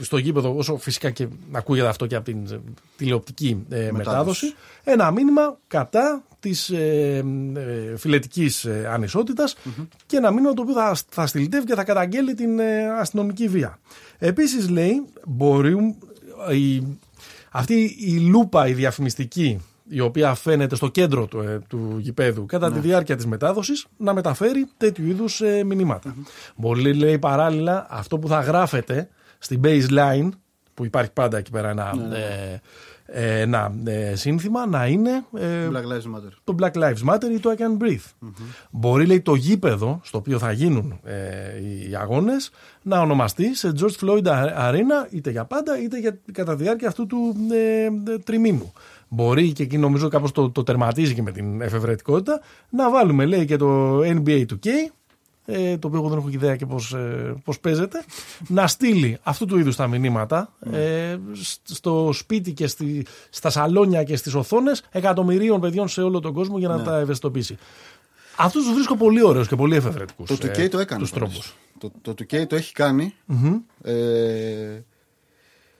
[0.00, 2.60] στο γήπεδο όσο φυσικά και ακούγεται αυτό και από την ε,
[2.96, 9.56] τηλεοπτική ε, μετάδοση ένα μήνυμα κατά της ε, ε, φιλετικής ε, ανισοτητας
[10.06, 13.78] και ένα μήνυμα το οποίο θα, θα στυλιτεύει και θα καταγγέλει την ε, αστυνομική βία.
[14.18, 15.94] Επίσης λέει μπορούν
[16.52, 16.82] η,
[17.50, 22.72] αυτή η λούπα η διαφημιστική η οποία φαίνεται στο κέντρο του, ε, του γηπέδου κατά
[22.72, 26.14] τη διάρκεια της μετάδοσης να μεταφέρει τέτοιου είδους ε, μηνύματα.
[26.56, 30.28] Μπορεί λέει παράλληλα αυτό που θα γράφεται στην baseline
[30.74, 32.60] που υπάρχει πάντα εκεί πέρα ένα, ε,
[33.10, 36.30] ε, ένα ε, σύνθημα να είναι ε, Black Lives Matter.
[36.44, 38.30] το Black Lives Matter ή το I Can Breathe.
[38.70, 41.14] Μπορεί λέει το γήπεδο στο οποίο θα γίνουν ε,
[41.88, 42.50] οι αγώνες
[42.82, 44.26] να ονομαστεί σε George Floyd
[44.58, 48.72] Arena είτε για πάντα είτε για, κατά τη διάρκεια αυτού του ε, ε, τριμήνου.
[49.08, 53.44] Μπορεί και εκεί νομίζω κάπως το, το τερματίζει και με την εφευρετικότητα να βάλουμε λέει
[53.44, 54.66] και το NBA 2K
[55.50, 58.04] ε, το οποίο εγώ δεν έχω ιδέα και πώς, ε, πώς παίζεται,
[58.48, 64.02] να στείλει αυτού του είδους τα μηνύματα ε, σ- στο σπίτι και στη, στα σαλόνια
[64.04, 67.56] και στις οθόνες εκατομμυρίων παιδιών σε όλο τον κόσμο για να τα ευαισθητοποιήσει.
[68.36, 70.28] Αυτούς τους βρίσκω πολύ ωραίους και πολύ εφευρετικούς.
[70.28, 71.00] Το 2K το έκανε.
[71.00, 71.28] Τους πάντως.
[71.30, 71.56] τρόπους.
[71.78, 73.14] Το, το 2K το έχει κάνει.
[73.82, 73.92] Ε,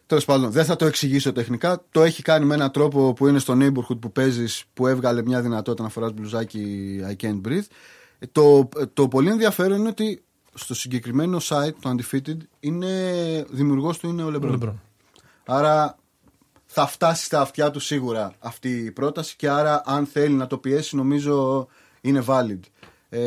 [0.06, 1.84] Τέλος πάντων, δεν θα το εξηγήσω τεχνικά.
[1.90, 5.42] Το έχει κάνει με έναν τρόπο που είναι στο neighborhood που παίζεις, που έβγαλε μια
[5.42, 6.64] δυνατότητα να φοράς μπλουζάκι
[7.10, 7.66] I can't breathe.
[8.18, 10.22] Ε, Το, το πολύ ενδιαφέρον είναι ότι
[10.54, 14.58] στο συγκεκριμένο site, το Undefeated, είναι δημιουργός του είναι ο LeBron.
[14.60, 14.74] LeBron.
[15.46, 15.98] Άρα
[16.66, 20.58] θα φτάσει στα αυτιά του σίγουρα αυτή η πρόταση και άρα αν θέλει να το
[20.58, 21.66] πιέσει νομίζω
[22.00, 22.60] είναι valid.
[23.10, 23.18] Ε,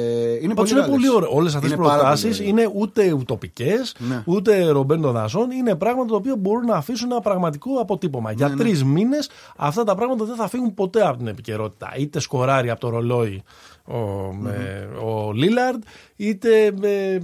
[0.42, 1.30] είναι Πάντως πολύ, είναι πολύ ωραίο.
[1.34, 2.50] Όλες αυτές οι Είναι πάρα πολύ προτάσεις ωραίο.
[2.50, 4.24] είναι ούτε ουτοπικές, Ναι.
[4.26, 5.52] ούτε ρομπέντο δασών.
[5.52, 8.30] Είναι πράγματα τα οποία μπορούν να αφήσουν ένα πραγματικό αποτύπωμα.
[8.30, 11.94] Ναι, Για τρεις μήνες αυτά τα πράγματα δεν θα φύγουν ποτέ από την επικαιρότητα.
[11.98, 13.44] Είτε σκοράρει από το ρολόι
[13.86, 13.98] ο,
[14.40, 15.84] με- ο Λίλαρντ,
[16.16, 17.18] είτε ε,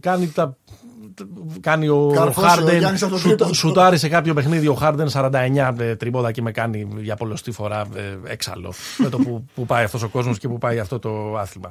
[0.00, 0.56] κάνει τα.
[1.60, 3.54] Κάνει ο Καρφώσει ο Χάρντεν, Γιάννης από το σουτ- τρίποντο.
[3.54, 7.86] σουτάρει σε κάποιο παιχνίδι ο Χάρντεν 49 ε, τρίποδα και με κάνει για πολλωστή φορά
[7.94, 11.36] ε, έξαλλο με το που, που πάει αυτός ο κόσμος και που πάει αυτό το
[11.36, 11.70] άθλημα.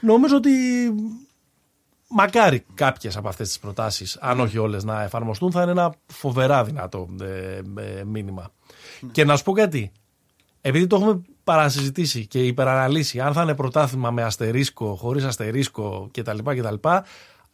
[0.00, 0.50] Νομίζω ότι
[2.08, 6.64] μακάρι κάποιες από αυτές τις προτάσεις, αν όχι όλες να εφαρμοστούν, θα είναι ένα φοβερά
[6.64, 7.60] δυνατό ε,
[7.98, 8.50] ε, μήνυμα.
[9.12, 9.92] Και να σου πω κάτι,
[10.60, 16.38] επειδή το έχουμε παρασυζητήσει και υπεραναλύσει, αν θα είναι πρωτάθλημα με αστερίσκο, χωρίς αστερίσκο κτλ.
[16.44, 16.74] κτλ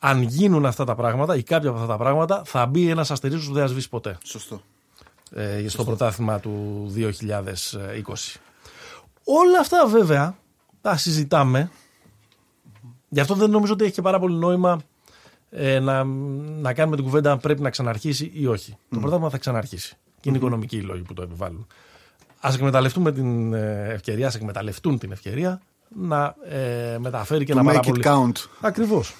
[0.06, 3.46] αν γίνουν αυτά τα πράγματα ή κάποια από αυτά τα πράγματα, θα μπει ένας αστερίσκος
[3.46, 4.60] που δεν θα σβήσει ποτέ Σωστό.
[5.34, 8.36] ε, στο πρωτάθλημα του 2020.
[9.24, 10.36] Όλα αυτά βέβαια
[10.80, 11.70] τα συζητάμε.
[13.08, 14.80] Γι' αυτό δεν νομίζω ότι έχει και πάρα πολύ νόημα
[15.50, 16.04] ε, να,
[16.60, 18.76] να κάνουμε την κουβέντα αν πρέπει να ξαναρχίσει ή όχι.
[18.90, 19.96] Το πρωτάθλημα θα ξαναρχίσει.
[20.20, 21.66] Και είναι οικονομικοί οι λόγοι που το επιβάλλουν.
[22.40, 25.60] Α εκμεταλλευτούμε την ε, ευκαιρία, ας εκμεταλλευτούν την ευκαιρία
[25.96, 28.02] να ε, μεταφέρει και To ένα πάρα make it πολύ.
[28.06, 28.44] count.
[28.60, 29.14] Ακριβώς.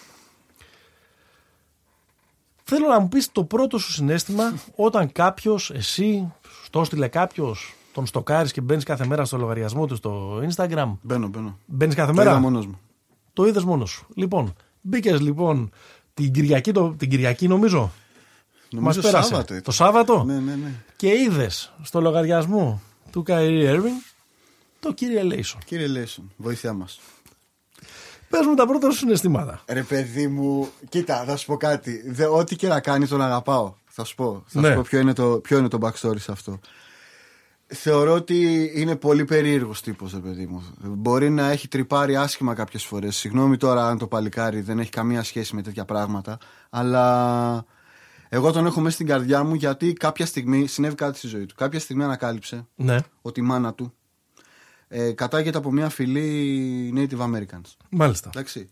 [2.66, 6.32] Θέλω να μου πεις το πρώτο σου συνέστημα όταν κάποιος, εσύ,
[6.64, 10.92] στο έστειλε κάποιος, τον στοκάρεις και μπαίνεις κάθε μέρα στο λογαριασμό του στο Instagram.
[11.02, 11.58] Μπαίνω, μπαίνω.
[11.66, 12.80] Μπαίνεις κάθε Το μέρα; είδα μόνος μου.
[13.32, 14.06] Το είδες μόνος σου.
[14.14, 15.70] Λοιπόν, μπήκες λοιπόν
[16.14, 17.92] την Κυριακή, το, την Κυριακή νομίζω;
[18.70, 19.28] Νομίζω Μας πέρασε.
[19.28, 19.64] Σάββατο ήταν.
[19.64, 20.72] Το Σάββατο; Ναι, ναι, ναι.
[20.96, 23.96] Και είδες στο λογαριασμό του Καϊρή Έρβινγκ
[24.80, 25.60] το κύριε Λέισον.
[25.64, 27.00] Κύριε Λέισον, βοήθειά μας.
[28.38, 29.62] Πες μου τα πρώτα σου συναισθήματα.
[29.68, 32.10] Ρε παιδί μου, κοίτα, θα σου πω κάτι.
[32.10, 33.74] Δε, ό,τι και να κάνεις τον αγαπάω.
[33.84, 34.42] Θα σου πω.
[34.46, 34.68] Θα Ναι.
[34.68, 36.58] σου πω ποιο είναι, το, ποιο είναι το backstory σε αυτό.
[37.66, 40.62] Θεωρώ ότι είναι πολύ περίεργος τύπος, ρε παιδί μου.
[40.80, 43.16] Μπορεί να έχει τρυπάρει άσχημα κάποιες φορές.
[43.16, 46.38] Συγγνώμη τώρα αν το παλικάρι δεν έχει καμία σχέση με τέτοια πράγματα.
[46.70, 47.64] Αλλά
[48.28, 51.54] εγώ τον έχω μέσα στην καρδιά μου γιατί κάποια στιγμή συνέβη κάτι στη ζωή του.
[51.54, 53.94] Κάποια στιγμή ανακάλυψε Ναι, ότι η μάνα του
[54.96, 57.72] ε, κατάγεται από μια φυλή Native Americans.
[57.90, 58.30] μάλιστα.
[58.34, 58.68] Εντάξει.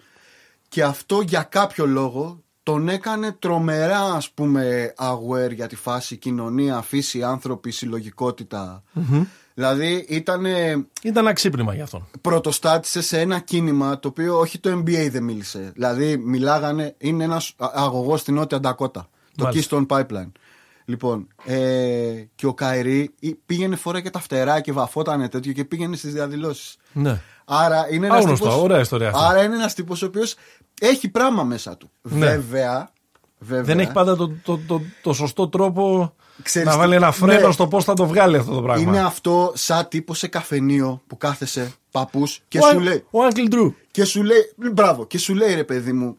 [0.69, 6.81] Και αυτό για κάποιο λόγο τον έκανε τρομερά ας πούμε aware για τη φάση κοινωνία,
[6.83, 8.83] φύση, άνθρωποι, συλλογικότητα.
[9.55, 10.45] Δηλαδή ήταν
[11.03, 12.07] Ήταν ένα ξύπνημα για αυτόν.
[12.21, 15.71] πρωτοστάτησε σε ένα κίνημα το οποίο όχι το NBA δεν μίλησε.
[15.75, 19.09] Δηλαδή μιλάγανε, είναι ένας α- αγωγός στην Νότια Ντακότα.
[19.37, 19.85] Το Μάλιστα.
[19.89, 20.31] Keystone Pipeline.
[20.85, 23.15] Λοιπόν, ε, και ο Καϊρή
[23.47, 26.77] πήγαινε φορά και τα φτερά και βαφότανε τέτοιο και πήγαινε στις διαδηλώσεις.
[26.93, 27.21] Ναι.
[27.45, 29.21] Άρα είναι ένας Άγνωστο, τύπος, ωραία ιστορία αυτή.
[29.25, 30.35] Άρα είναι ένας τύπος ο οποίος
[30.81, 31.91] έχει πράγμα μέσα του.
[32.03, 32.27] Ναι.
[32.27, 32.91] Βέβαια,
[33.39, 33.63] βέβαια.
[33.65, 37.47] Δεν έχει πάντα το, το, το, το σωστό τρόπο Ξέρεις να τι- βάλει ένα φρένο
[37.47, 37.53] ναι.
[37.53, 38.83] στο πώς θα το βγάλει αυτό το πράγμα.
[38.83, 43.05] Είναι αυτό σαν τύπο σε καφενείο που κάθεσαι παππούς και ο, σου Άγ- λέει.
[43.11, 43.73] ο Uncle Drew.
[43.91, 44.53] Και σου λέει.
[44.73, 46.17] Μπράβο, και σου λέει ρε παιδί μου.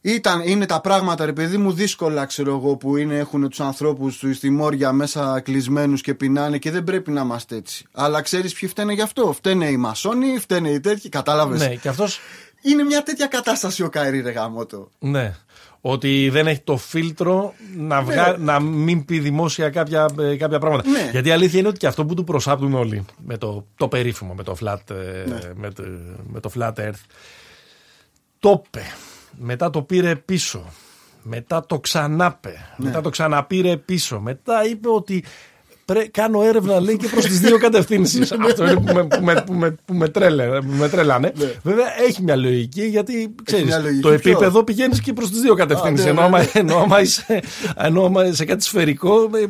[0.00, 4.18] Ήταν, είναι τα πράγματα ρε παιδί μου δύσκολα ξέρω εγώ που είναι, έχουν τους ανθρώπους
[4.18, 7.84] του στη μόρια μέσα κλεισμένους και πεινάνε και δεν πρέπει να είμαστε έτσι.
[7.92, 11.60] Αλλά ξέρεις ποιοι φταίνε γι' αυτό; Φταίνε οι μασόνοι, φταίνε οι τέτοιοι, κατάλαβες.
[11.60, 12.20] Ναι, και αυτός
[12.62, 14.88] Είναι μια τέτοια κατάσταση ο Καϊρή ρε γαμότο.
[14.98, 15.34] Ναι.
[15.80, 18.36] Ότι δεν έχει το φίλτρο να, βγα...
[18.38, 20.88] να μην πει δημόσια κάποια, ε, κάποια πράγματα.
[20.90, 21.08] Ναι.
[21.10, 24.34] Γιατί η αλήθεια είναι ότι και αυτό που του προσάπτουν όλοι με το, το περίφημο,
[24.34, 25.38] με το, flat, ε, Ναι.
[25.54, 25.82] με, το,
[26.26, 27.02] με το flat earth,
[28.38, 28.82] το είπε.
[29.38, 30.64] Μετά το πήρε πίσω.
[31.22, 32.48] Μετά το ξανάπε.
[32.76, 32.86] Ναι.
[32.86, 34.20] Μετά το ξαναπήρε πίσω.
[34.20, 35.24] Μετά είπε ότι
[35.84, 38.32] πρέ, κάνω έρευνα λέει και προς τις δύο κατευθύνσεις.
[38.32, 41.32] Αυτό είναι που με, που με, που με, που με, τρέλε, που με τρέλανε.
[41.62, 43.70] Βέβαια έχει μια λογική γιατί ξέρεις, Ναι.
[43.70, 44.00] μια λογική.
[44.02, 46.04] το Ποιο; επίπεδο πηγαίνεις και προς τις δύο κατευθύνσεις.
[46.04, 46.46] ναι, ενώ, ναι, άμα, ναι.
[46.52, 47.42] ενώ, άμα είσαι,
[47.76, 49.40] ενώ άμα σε κάτι σφαιρικό ε,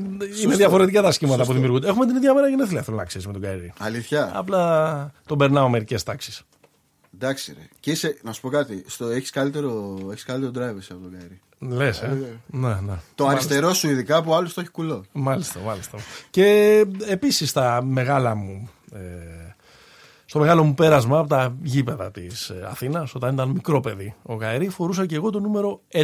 [0.43, 1.89] είναι διαφορετικά τα σχήματα που δημιουργούνται.
[1.89, 3.73] Έχουμε την ίδια μέρα γενέθλια θέλω να ξέρεις με τον Καϊρή.
[3.79, 4.31] Αλήθεια.
[4.35, 6.43] Απλά τον περνάω μερικές τάξεις.
[7.21, 7.69] Εντάξει, ρε.
[7.81, 8.85] Και είσαι, να σου πω κάτι.
[8.87, 11.41] Στο έχεις καλύτερο, έχεις καλύτερο drive εσύ από τον Καϊρή.
[11.59, 12.93] Λες, ε; Ναι, ναι.
[13.15, 15.05] Το αριστερό σου ειδικά που άλλος το έχει κουλό.
[15.13, 15.99] Μάλιστα, μάλιστα.
[16.31, 18.69] Και επίσης στα μεγάλα μου.
[18.93, 18.99] Ε,
[20.25, 24.69] στο μεγάλο μου πέρασμα από τα γήπεδα της Αθήνας, όταν ήταν μικρό παιδί, ο Καερή
[24.69, 26.03] φορούσα και εγώ το νούμερο 11.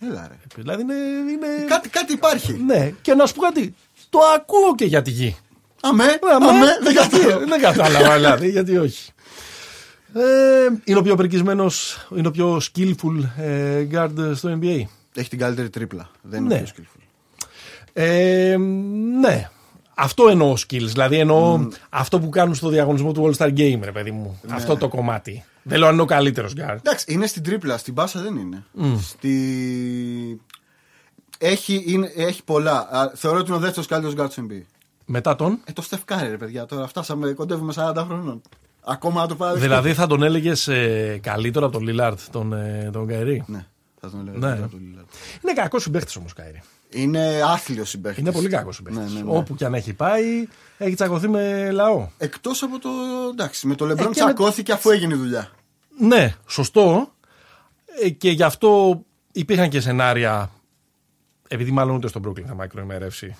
[0.00, 0.36] Έλα ρε.
[0.54, 0.94] Δηλαδή είναι.
[1.32, 1.46] είναι...
[1.68, 2.52] Κάτι, κάτι υπάρχει.
[2.66, 3.74] Ναι, και να σου πω κάτι.
[4.10, 5.36] Το ακούω και για τη γη.
[5.82, 7.44] Αμέ, Αμέ, αμέ, δεν γιατί- κατάλαβα.
[7.46, 9.12] δεν κατάλαβα, δηλαδή, γιατί όχι.
[10.14, 11.70] Ε, είναι ο πιο περικισμένο,
[12.16, 14.82] είναι ο πιο skillful ε, guard στο NBA.
[15.14, 16.10] Έχει την καλύτερη τρίπλα.
[16.22, 16.54] Δεν Ναι.
[16.54, 17.00] είναι πιο skillful.
[17.92, 18.56] Ε,
[19.20, 19.48] ναι.
[19.94, 20.78] Αυτό εννοώ skills.
[20.92, 24.40] Δηλαδή εννοώ αυτό που κάνουν στο διαγωνισμό του All Star Game, ρε παιδί μου.
[24.42, 24.54] Ναι.
[24.54, 25.44] Αυτό το κομμάτι.
[25.62, 26.76] Δεν λέω αν είναι ο καλύτερος guard.
[26.76, 28.64] Εντάξει, είναι στην τρίπλα, στην πάσα δεν είναι.
[29.00, 30.40] Στη...
[31.38, 32.88] Έχει, είναι, έχει πολλά.
[32.90, 34.62] Α, θεωρώ ότι είναι ο δεύτερος καλύτερος guard του NBA.
[35.04, 38.40] Μετά τον; Ε, το Στεφκάρη, ρε παιδιά, τώρα φτάσαμε, κοντεύουμε 40 χρόνων.
[38.86, 39.60] Ακόμα να το πάρεις.
[39.60, 43.66] Δηλαδή θα τον έλεγες ε, καλύτερο από τον Λίλαρτ, τον, ε, τον Καϊρή; Ναι,
[44.00, 44.38] θα τον έλεγα.
[44.38, 44.46] Ναι.
[44.46, 45.42] καλύτερα από τον Lillard.
[45.44, 46.62] Είναι κακός συμπαίχτης όμως Καϊρή.
[46.90, 48.22] Είναι άθλιος συμπαίχτης.
[48.22, 49.12] Είναι πολύ κακός συμπαίχτης.
[49.12, 49.36] Ναι, ναι, ναι.
[49.38, 50.24] Όπου και αν έχει πάει,
[50.78, 52.08] έχει τσακωθεί με λαό.
[52.18, 52.88] Εκτός από το.
[53.32, 55.50] Εντάξει, με το Λεμπρόν Ε, και με- τσακώθηκε αφού έγινε η δουλειά.
[55.98, 57.12] Ναι, σωστό.
[58.02, 59.00] Ε, και γι' αυτό
[59.32, 60.50] υπήρχαν και σενάρια.
[61.48, 63.36] Επειδή μάλλον ούτε στον Brooklyn θα μακροημερεύσει.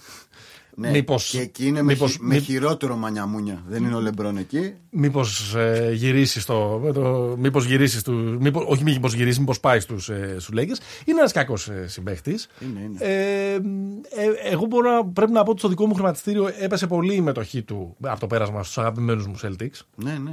[0.77, 3.63] Ναι, Μήπως- και εκεί είναι μήπως- με, χει- με μη- χειρότερο μανιαμούνια.
[3.69, 4.75] Δεν είναι ο Λεμπρόν εκεί.
[4.91, 7.35] Μήπως ε, γυρίσεις το, με το.
[7.39, 8.37] Μήπως γυρίσεις του.
[8.41, 10.79] Μήπως, όχι, μήπως γυρίσεις, μήπως πάει στους ε, στους Lakers.
[11.05, 12.49] Είναι ένας κακός ε, συμπαίχτης.
[12.61, 12.99] Είναι, είναι.
[13.01, 13.61] Ε, ε,
[14.51, 17.63] εγώ μπορώ να, πρέπει να πω ότι στο δικό μου χρηματιστήριο έπεσε πολύ η μετοχή
[17.63, 19.81] του από το πέρασμα στους αγαπημένους μου Celtics.
[19.95, 20.33] Ναι, ναι.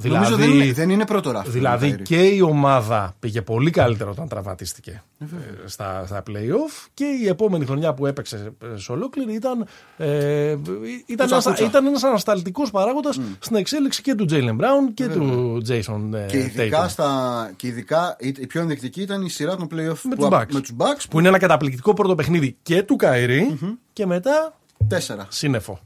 [0.00, 1.50] Δηλαδή- Νομίζω δεν είναι, δεν είναι πρώτο ράφι.
[1.50, 2.02] Δηλαδή ο Kyrie.
[2.02, 5.24] και η ομάδα πήγε πολύ καλύτερα όταν τραυματίστηκε ε,
[5.64, 10.06] στα, στα play-off και η επόμενη χρονιά που έπαιξε ε, σε ολόκληρη ήταν, ε,
[10.50, 10.66] ήταν,
[11.08, 11.64] ένας, Κούτσα-κούτσα.
[11.64, 16.38] ήταν ένας ανασταλτικός παράγοντας στην εξέλιξη και του Jalen Brown και του Jason ε, Και
[16.38, 16.88] ειδικά, Tatum.
[16.88, 20.26] στα, και ειδικά η, η πιο ενδεικτική ήταν η σειρά των playoff Με που, τους
[20.26, 20.52] α- Bucks.
[20.52, 23.58] με τους Bucks Που είναι ένα καταπληκτικό πρώτο παιχνίδι και του καιρη
[23.92, 24.52] και μετά
[24.88, 25.26] Τέσσερα.
[25.28, 25.78] Σύννεφο.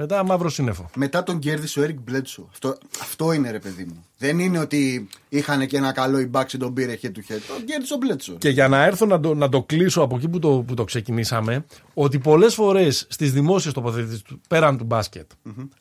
[0.00, 0.90] Μετά μαύρο σύννεφο.
[0.96, 2.44] Μετά τον κέρδισε ο Eric Bledsoe.
[2.50, 4.04] Αυτό, αυτό είναι ρε παιδί μου.
[4.18, 7.40] Δεν είναι ότι είχαν και ένα καλό ιμπάξι τον πήρε και του χέρι.
[7.40, 8.36] Τον κέρδισε ο Bledsoe.
[8.38, 10.84] Και για να έρθω να το, να το κλείσω από εκεί που το, που το
[10.84, 15.30] ξεκινήσαμε, ότι πολλές φορές στις δημόσιες τοποθετήσεις του, πέραν του μπασκετ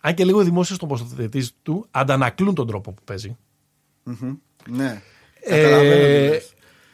[0.01, 3.37] αν και λίγο οι δημόσιες τοποθετήσεις του αντανακλούν τον τρόπο που παίζει.
[4.03, 4.33] Μμμ.
[4.69, 5.01] Ναι.
[5.49, 6.53] Καταλαβαίνω τι Ε, λες.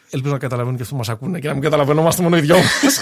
[0.09, 2.55] Ελπίζω να καταλαβαίνουν και αυτοί που μας ακούνε και να μην καταλαβαίνόμαστε μόνο οι δυο
[2.55, 3.01] μας.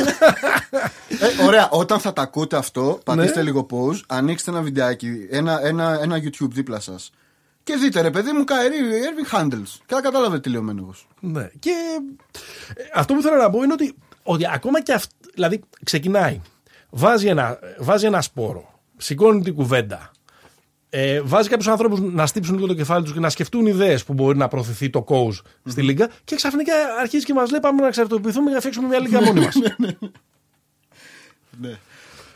[1.39, 3.43] Ε, ωραία, όταν θα τα ακούτε αυτό, πατήστε Ναι.
[3.45, 7.11] λίγο pause, ανοίξτε ένα βιντεάκι, ένα, ένα, ένα YouTube δίπλα σας.
[7.63, 9.77] Και δείτε ρε παιδί μου, Καερή, Irving Handles.
[9.85, 10.95] Και θα καταλάβετε τι λέω μένω.
[11.19, 11.49] Ναι.
[11.59, 11.69] Και
[12.75, 15.15] ε, αυτό που θέλω να πω είναι ότι, ότι ακόμα και αυτό.
[15.33, 16.41] Δηλαδή, ξεκινάει.
[16.89, 18.79] Βάζει ένα, βάζει ένα σπόρο.
[18.97, 20.11] Σηκώνει την κουβέντα.
[20.95, 24.13] Ε, βάζει κάποιους ανθρώπους να στύψουν λίγο το κεφάλι τους και να σκεφτούν ιδέες που
[24.13, 25.33] μπορεί να προωθηθεί το coach
[25.65, 26.09] στη Λίγκα.
[26.23, 29.39] Και ξαφνικά αρχίζει και μας λέει: Πάμε να εξαρτοποιηθούμε για να φτιάξουμε μια Λίγκα μόνοι
[29.39, 29.55] μας.
[31.61, 31.77] Ναι.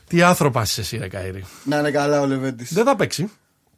[0.07, 1.41] Τι άνθρωπα είσαι εσύ, ρε Καΐρη.
[1.63, 2.73] Να είναι καλά ο Λεβέντης.
[2.73, 3.31] Δεν θα παίξει.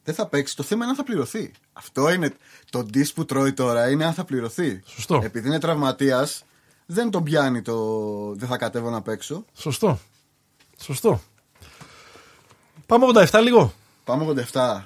[0.04, 0.56] Δεν θα παίξει.
[0.56, 1.52] Το θέμα είναι αν θα πληρωθεί.
[1.74, 2.34] Αυτό είναι.
[2.70, 4.82] Το ντυ που τρώει τώρα είναι αν θα πληρωθεί.
[4.86, 5.22] Σωστό.
[5.24, 6.44] Επειδή είναι τραυματίας,
[6.86, 7.76] δεν τον πιάνει το.
[8.36, 9.46] Δεν θα κατέβω να παίξω.
[9.54, 10.00] Σωστό.
[10.78, 11.22] Σωστό.
[12.86, 13.74] Πάμε 87 λίγο.
[14.10, 14.82] Πάμε 87.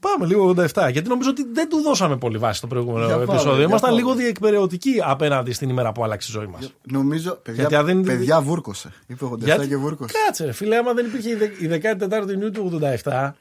[0.00, 0.88] Πάμε λίγο 87.
[0.90, 3.54] Γιατί νομίζω ότι δεν του δώσαμε πολύ βάση στο προηγούμενο Για πάμε, επεισόδιο.
[3.56, 4.02] για Ήμασταν πάμε.
[4.02, 6.72] λίγο διεκπαιρεωτικοί απέναντι στην ημέρα που άλλαξε η ζωή μας.
[6.82, 7.30] Νομίζω.
[7.42, 8.92] Παιδιά, Γιατί αν δεν- παιδιά βούρκωσε.
[9.06, 10.14] Είπε 87 και βούρκωσε.
[10.26, 13.34] Κάτσε, ρε φίλε, άμα δεν υπήρχε η δε- η 14η Ιουνίου του 87,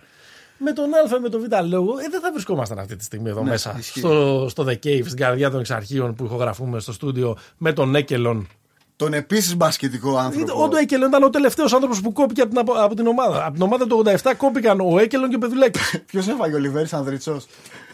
[0.57, 3.43] με τον Α με τον Β λόγο, ε, δεν θα βρισκόμασταν αυτή τη στιγμή εδώ
[3.43, 3.75] Ναι, μέσα.
[3.79, 3.99] ισχύει.
[3.99, 8.47] Στο, στο The Cave, στην καρδιά των εξαρχείων που ηχογραφούμε στο στούντιο με τον Έκελον.
[8.95, 10.61] Τον επίσης μπασκετικό άνθρωπο.
[10.73, 13.43] Ο Έκελον ήταν ο τελευταίος άνθρωπος που κόπηκε από την, απο- από την ομάδα.
[13.45, 15.99] Από την ομάδα του 87 κόπηκαν ο Έκελον και ο Πεδουλέκης.
[16.11, 17.31] Ποιος έφαγε ο Λιβέρης Ανδριτσό.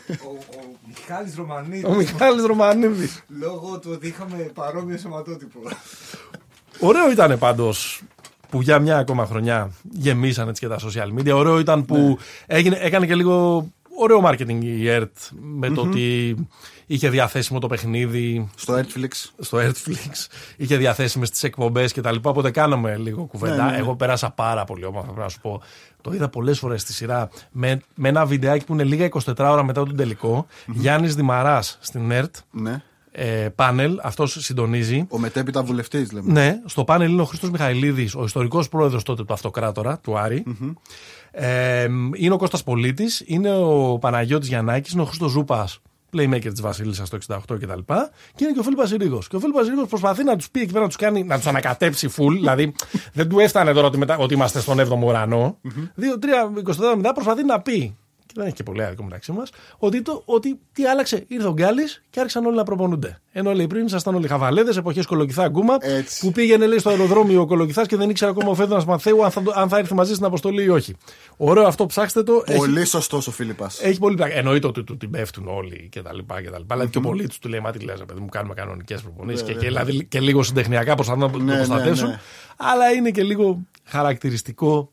[0.08, 0.14] Ο,
[0.58, 3.24] ο Μιχάλης Ρωμανίδης ο Μιχάλης Ρωμανίδης.
[3.40, 5.60] λόγω του ότι είχαμε παρόμοιο σωματότυπο.
[6.80, 8.02] Ωραίο ήταν πάντως
[8.50, 11.32] που για μια ακόμα χρονιά γεμίσαν έτσι και τα social media.
[11.36, 12.16] Ωραίο ήταν που Ναι.
[12.48, 13.68] έγινε, έκανε και λίγο
[14.02, 16.36] ωραίο marketing η ΕΡΤ με το ότι
[16.86, 19.10] είχε διαθέσιμο το παιχνίδι Στο Netflix.
[19.40, 22.16] στο Netflix, είχε διαθέσιμες τις εκπομπές κτλ.
[22.22, 23.56] Οπότε κάναμε λίγο κουβέντα.
[23.56, 23.78] Ναι, ναι, ναι.
[23.78, 25.62] Εγώ πέρασα πάρα πολύ όμορφα, πρέπει να σου πω.
[26.02, 29.64] Το είδα πολλές φορές στη σειρά με, με ένα βιντεάκι που είναι λίγα 24 ώρα
[29.64, 30.46] μετά τον τελικό.
[30.68, 32.36] Γιάννης Δημαράς στην ΕΡΤ.
[32.52, 32.82] Ναι.
[33.14, 35.06] Ε, πάνελ, αυτός συντονίζει.
[35.10, 36.32] Ο μετέπειτα βουλευτής, λέμε.
[36.32, 40.44] Ναι, στο πάνελ είναι ο Χρήστος Μιχαηλίδης, ο ιστορικός πρόεδρος τότε του Αυτοκράτορα, του Άρη.
[41.32, 45.80] Ε, είναι ο Κώστας Πολίτης, είναι ο Παναγιώτης Γιαννάκης, είναι ο Χρήστος Ζούπας,
[46.14, 47.80] playmaker της Βασίλισσας στο 68 κτλ.
[48.36, 49.22] Και είναι και ο Φίλιππ Πασιρίγο.
[49.30, 51.48] Και ο Φίλιππ Πασιρίγο προσπαθεί να τους πει εκεί πέρα να τους κάνει, να τους
[51.48, 52.32] ανακατέψει full.
[52.32, 52.74] δηλαδή
[53.14, 55.58] δεν του έφτανε τώρα ότι, μετά, ότι είμαστε στον 7ο ουρανο
[55.96, 57.98] Δύο, τρία, 24 ώρα μετά προσπαθεί να πει.
[58.32, 59.50] Και δεν έχει και πολύ άδικο μεταξύ μας.
[59.78, 63.20] Ότι, το, ότι τι άλλαξε, ήρθε ο Γκάλης και άρχισαν όλοι να προπονούνται.
[63.32, 66.20] Ενώ λέει πριν ήσασταν όλοι χαβαλέδες, εποχές κολοκυθά γκούμα, Έτσι.
[66.26, 69.32] που πήγαινε λέει, στο αεροδρόμιο ο κολοκυθάς και δεν ήξερε ακόμα ο Φέδωνας Μαθαίου αν
[69.32, 70.96] θα, αν θα έρθει μαζί στην αποστολή ή όχι.
[71.38, 72.44] Ωραίο αυτό, ψάξτε το.
[72.46, 73.80] Έχει, Πολύ σωστός ο Φίλιππας.
[73.82, 74.36] έχει πολύ πλάκα.
[74.36, 76.42] Εννοείται ότι του την πέφτουν όλοι και τα λοιπά.
[76.42, 76.74] Και τα λοιπά.
[76.76, 79.54] Δηλαδή και ο πολίτη τους λέει: Μα τι λες, παιδί μου, κάνουμε κανονικές προπονήσεις και,
[79.54, 82.10] και, δηλαδή, και λίγο συντεχνιακά προσπαθούν να το Ναι, ναι, προστατεύσουν.
[82.10, 82.20] ναι.
[82.58, 84.92] Αλλά είναι και λίγο χαρακτηριστικό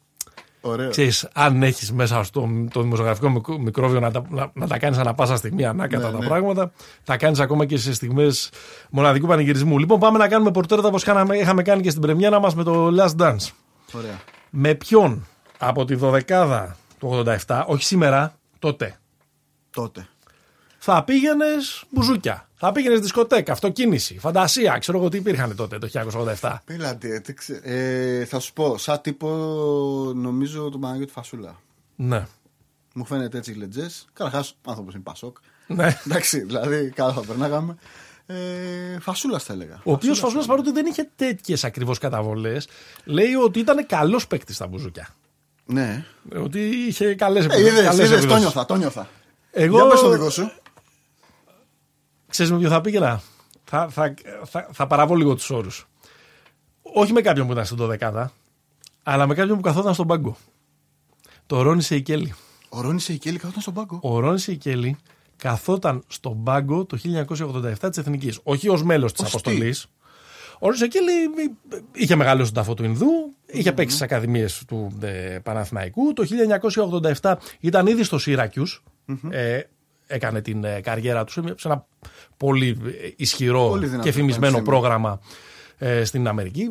[0.68, 0.90] Ωραίο.
[0.90, 4.98] Ξέρεις, αν έχεις μέσα στο το δημοσιογραφικό μικ- μικρόβιο να τα, να, να τα κάνεις
[4.98, 6.72] ανά πάσα στιγμή ανάκατα τα πράγματα,
[7.04, 8.50] τα κάνεις ακόμα και σε στιγμές
[8.90, 9.78] μοναδικού πανηγυρισμού.
[9.78, 11.04] Λοιπόν, πάμε να κάνουμε πορτρέτα όπως
[11.40, 13.48] είχαμε κάνει και στην πρεμιέρα μας με το Last Dance.
[13.92, 14.20] Ωραία.
[14.50, 15.26] Με ποιον
[15.58, 16.66] από τη 12
[16.98, 18.98] του 87, όχι σήμερα, τότε,
[19.70, 20.08] Τότε.
[20.78, 25.88] θα πήγαινες μπουζούκια; Θα πήγαινες δισκοτέκα, αυτοκίνηση, φαντασία, ξέρω εγώ τι υπήρχαν τότε το
[26.40, 26.54] 1987.
[26.64, 29.28] Πέλατε, δεν ξέ- ε, θα σου πω, σαν τύπο
[30.14, 31.60] νομίζω του Παναγιώτη Φασούλα.
[31.96, 32.26] Ναι.
[32.94, 34.06] Μου φαίνεται έτσι λετζές.
[34.12, 35.36] Καταρχάς, άνθρωπος είναι Πασόκ.
[35.66, 36.00] ναι.
[36.06, 37.76] Εντάξει, δηλαδή καλά θα περνάγαμε.
[38.26, 39.80] Ε, φασούλας θα έλεγα.
[39.84, 42.68] Ο οποίος Φασούλας παρότι δεν είχε τέτοιες ακριβώς καταβολές,
[43.04, 45.08] λέει ότι ήταν καλός παίκτης στα μπουζούκια.
[45.64, 46.04] Ναι.
[46.42, 47.72] Ότι είχε καλές Ε, επιδόσεις.
[47.72, 48.40] είδες, καλές είδες, το επιδόσεις.
[48.42, 49.08] νιώθα, το νιώθα.
[49.50, 49.76] Εγώ.
[49.76, 50.50] Για πες το δικό σου.
[52.28, 53.22] Ξέρεις με ποιο θα πήγαινα;
[53.64, 54.14] Θα, θα,
[54.44, 55.88] θα, θα παραβώ λίγο τους όρους.
[56.82, 58.26] Όχι με κάποιον που ήταν στην 12
[59.02, 60.36] αλλά με κάποιον που καθόταν στον πάγκο.
[61.46, 62.34] Το Ρόνι Σεϊκέλη.
[62.68, 64.96] Ο Ρόνι Σεϊκέλη καθόταν στον πάγκο; Ο Ρόνι Σεϊκέλη
[65.36, 68.40] καθόταν στον πάγκο το 1987 της Εθνικής.
[68.42, 69.86] Όχι ως μέλος της Ως τι; αποστολής.
[70.58, 71.12] Ο Ρόνι Σεϊκέλη
[71.92, 73.06] είχε μεγαλώσει τον ταφό του Ινδού,
[73.46, 76.12] είχε παίξει στις ακαδημίες του ε, Παναθηναϊκού.
[76.12, 76.24] Το
[77.20, 78.82] 1987 ήταν ήδη στο Σύρακιους.
[79.30, 79.60] Ε,
[80.10, 81.86] έκανε την ε, καριέρα τους σε μια- σε ένα
[82.36, 84.80] πολύ ε, ισχυρό Πολύ δυνατό και φημισμένο πανεπιστήμιο.
[84.80, 85.20] πρόγραμμα
[85.78, 86.68] ε, στην Αμερική.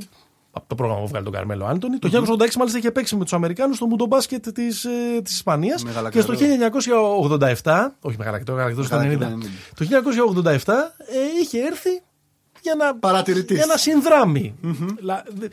[0.51, 1.97] Από το πρόγραμμα που βγάλε τον Καρμέλο Άντωνη.
[1.99, 5.83] Το 1986 μάλιστα είχε παίξει με τους Αμερικάνους στο μουντομπάσκετ της ε, της Ισπανίας.
[5.83, 6.69] Μεγάλα Και στο καριέρα.
[7.63, 9.39] 1987, όχι μεγάλα το μεγάλα στο Μεγάλα 90.
[9.75, 10.01] και Το
[10.45, 11.89] 1987 ε, είχε έρθει
[12.61, 13.57] για να, Παρατηρητής.
[13.57, 14.55] για να συνδράμει.
[14.99, 15.47] Λα- δε-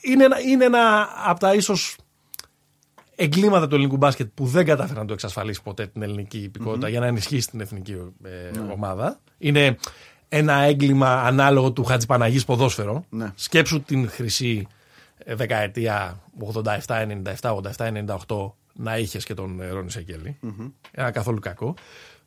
[0.00, 1.96] είναι, ένα, είναι ένα από τα ίσως
[3.16, 7.00] εγκλήματα του ελληνικού μπάσκετ που δεν κατάφερε να το εξασφαλίσει ποτέ την ελληνική υπηκότητα για
[7.00, 9.20] να ενισχύσει την εθνική ε, ομάδα.
[9.38, 9.76] Είναι
[10.28, 13.04] ένα έγκλημα ανάλογο του Χατζηπαναγής ποδόσφαιρο.
[13.08, 13.32] Ναι.
[13.34, 14.66] Σκέψου την χρυσή
[15.18, 16.20] ε, δεκαετία
[16.64, 20.38] 87-97, 87-98 να είχες και τον ε, Ρόνι Σεκέλη.
[20.90, 21.74] Ένα καθόλου κακό.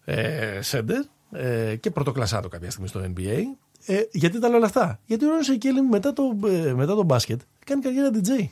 [0.05, 3.41] Ε, σέντερ ε, και πρωτοκλασσάτο κάποια στιγμή στο NBA.
[3.85, 7.03] Ε, γιατί τα λέω όλα αυτά; Γιατί ο Ρόνι Σεκέλη μετά το, ε, μετά το
[7.03, 8.47] μπάσκετ κάνει καριέρα DJ.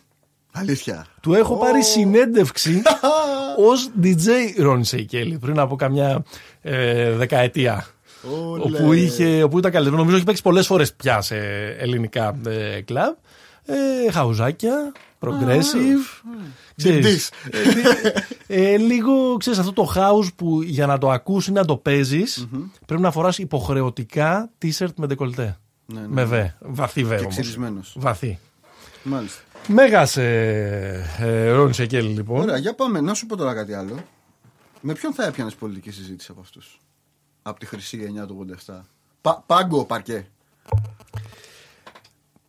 [0.55, 1.05] Αλήθεια.
[1.21, 2.81] Του έχω πάρει συνέντευξη
[3.69, 6.23] ως DJ Ρόνι Σεϊκέλη πριν από καμιά
[6.61, 7.85] ε, δεκαετία.
[8.51, 8.63] Όλε.
[8.77, 9.95] Όπου, είχε, όπου ήταν καλύτερο.
[9.97, 11.37] Νομίζω έχει παίξει πολλές φορές πια σε
[11.79, 13.13] ελληνικά ε, κλαμπ.
[13.65, 16.23] Ε, χαουζάκια, progressive.
[16.75, 17.31] Ξέρεις, Διντής.
[18.47, 22.47] ε, ε, λίγο ξέρεις αυτό το house που για να το ακούσει να το παίζεις
[22.85, 25.57] πρέπει να φοράς υποχρεωτικά t-shirt με ντεκολτέ.
[25.85, 26.07] Ναι, ναι.
[26.09, 26.55] Με βε.
[26.59, 27.33] Βαθύ βε Και όμως.
[27.33, 27.95] ξυρισμένος.
[27.99, 28.39] Βαθύ.
[29.03, 29.41] Μάλιστα.
[29.67, 32.41] Μέγας ε, ε, Ρόνι Σεκέλη λοιπόν.
[32.41, 33.02] Ωραία, για πάμε.
[33.02, 33.95] Να σου πω τώρα κάτι άλλο.
[34.82, 36.80] Με ποιον θα έπιανες πολιτική συζήτηση από αυτούς;
[37.41, 38.73] Από τη χρυσή γενιά του 87.
[39.21, 40.28] Πα, πάγκο παρκέ.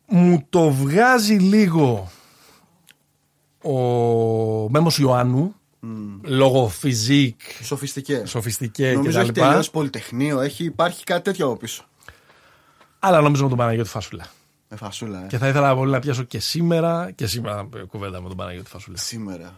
[0.07, 2.11] μου το βγάζει λίγο
[3.63, 3.73] ο
[4.71, 5.55] Μέμος Ιωάννου
[6.23, 8.23] λόγω φιζίκ, Σοφιστικέ.
[8.27, 9.41] σοφιστικέ Νομίζω έχει κτλ.
[9.41, 11.85] τελειώσει πολυτεχνείο, έχει, υπάρχει κάτι τέτοιο από πίσω.
[12.99, 14.27] Αλλά νομίζω με τον Παναγιώτη Φασούλα.
[14.75, 15.27] Με φασούλα, ε.
[15.27, 18.97] Και θα ήθελα πολύ να πιάσω και σήμερα και σήμερα κουβέντα με τον Παναγιώτη Φασούλα.
[18.97, 19.55] Σήμερα.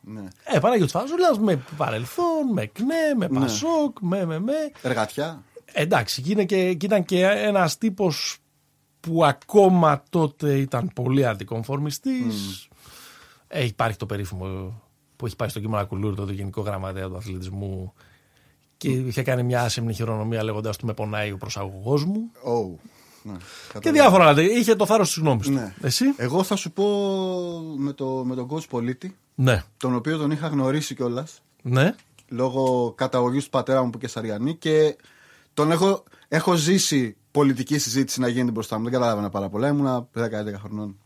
[0.00, 0.28] Ναι.
[0.44, 3.40] Ε, Παναγιώτη Φασούλα με παρελθόν, με κνέ, με Ναι.
[3.40, 4.52] πασόκ, με με με.
[4.82, 5.42] Εργατιά.
[5.72, 8.36] Εντάξει, και, είναι και, και ήταν και ένας τύπος
[9.00, 12.68] που ακόμα τότε ήταν πολύ αντικομφορμιστής.
[13.48, 14.80] Ε, υπάρχει το περίφημο
[15.16, 17.92] που έχει πάει στο Κίμωνα Κουλούρ, το Γενικό Γραμματέα του Αθλητισμού
[18.76, 22.30] και είχε κάνει μια άσεμνη χειρονομία λέγοντας του με πονάει ο προσαγωγός μου.
[22.44, 22.78] Oh.
[23.22, 24.02] Ναι, Και κατάλαβα.
[24.02, 24.42] διάφορα άλλα.
[24.42, 25.52] Είχε το θάρρος της γνώμης του.
[25.52, 25.74] Ναι.
[25.80, 26.84] Εσύ; Εγώ θα σου πω
[27.76, 29.62] με, το, με τον coach Πολίτη, Ναι.
[29.76, 31.94] τον οποίο τον είχα γνωρίσει κιόλας Ναι.
[32.28, 34.96] λόγω καταγωγής του πατέρα μου που και Σαριανή και
[35.54, 38.82] τον έχω, έχω ζήσει πολιτική συζήτηση να γίνει μπροστά μου.
[38.82, 39.68] Δεν καταλάβαινα πάρα πολλά.
[39.68, 40.96] Ήμουνα 10-11 χρονών.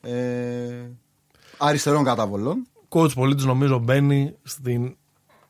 [0.00, 0.90] Ε,
[1.58, 2.66] αριστερών καταβολών.
[2.88, 4.96] Coach πολίτης νομίζω μπαίνει στην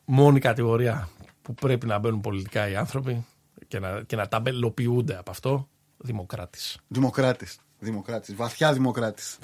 [0.05, 1.09] μόνη κατηγορία
[1.41, 3.25] που πρέπει να μπαίνουν πολιτικά οι άνθρωποι
[3.67, 5.67] και να, και να ταμπελοποιούνται από αυτό.
[5.97, 6.77] Δημοκράτης.
[6.87, 7.57] Δημοκράτης.
[7.79, 9.37] Δημοκράτης, βαθιά δημοκράτης.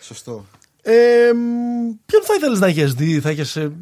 [0.00, 0.46] Σωστό.
[0.82, 1.38] Ε, μ,
[2.06, 3.72] ποιον θα ήθελες να έχεις δει, θα, έχεις, ε,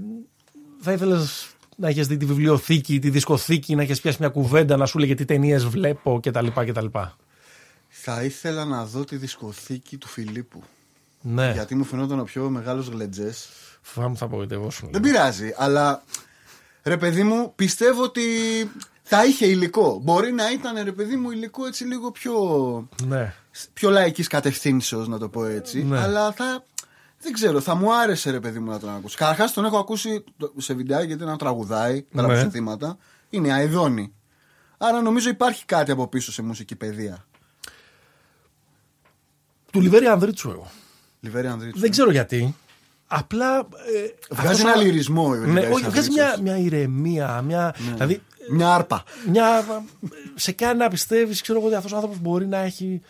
[0.80, 4.86] θα ήθελες να έχεις δει τη βιβλιοθήκη, τη δισκοθήκη, να έχεις πιάσει μια κουβέντα, να
[4.86, 6.46] σου λέγε τι ταινίες βλέπω κτλ.
[6.66, 6.86] κτλ.
[7.88, 10.62] Θα ήθελα να δω τη δισκοθήκη του Φιλίππου.
[11.20, 13.48] Ναι, Γιατί μου φαινόταν ο πιο μεγάλος γλεντζές.
[13.82, 14.88] φοβάμαι θα απογοητευόσουν.
[14.92, 16.02] Δεν πειράζει, αλλά
[16.82, 18.22] ρε παιδί μου, πιστεύω ότι
[19.02, 20.00] θα είχε υλικό.
[20.02, 22.34] Μπορεί να ήταν ρε παιδί μου υλικό έτσι λίγο πιο,
[23.06, 23.34] Ναι.
[23.72, 25.82] πιο λαϊκής κατευθύνσεως να το πω έτσι.
[25.84, 25.98] Ναι.
[25.98, 26.64] Αλλά θα,
[27.20, 29.16] δεν ξέρω, θα μου άρεσε ρε παιδί μου να τον ακούσει.
[29.16, 30.24] Καταρχάς τον έχω ακούσει
[30.56, 32.40] σε βιντεάκι γιατί είναι ένα τραγουδάει πέρα από Ναι.
[32.40, 32.98] συνθήματα.
[33.30, 34.12] Είναι αειδόνη.
[34.78, 37.24] Άρα νομίζω υπάρχει κάτι από πίσω σε μουσική παιδεία.
[39.72, 40.70] Του Λιβέρη Ανδρίτσου εγώ.
[41.20, 41.80] Λιβέρη Ανδρίτσου.
[41.80, 42.54] Δεν ξέρω γιατί.
[43.06, 43.58] Απλά.
[43.58, 43.64] Ε,
[44.34, 45.24] Βγάζει αυτός ένα ο- λυρισμό.
[45.26, 46.40] ο Ναι, Λιβέρης όχι, βγάζει Ανδρίτσος.
[46.40, 47.42] μια, μια ηρεμία.
[47.42, 49.02] Μια, Δηλαδή, Μια άρπα.
[49.28, 49.64] μια,
[50.34, 53.00] σε κάνει να πιστεύεις, ξέρω εγώ, ότι αυτός ο άνθρωπος μπορεί να έχει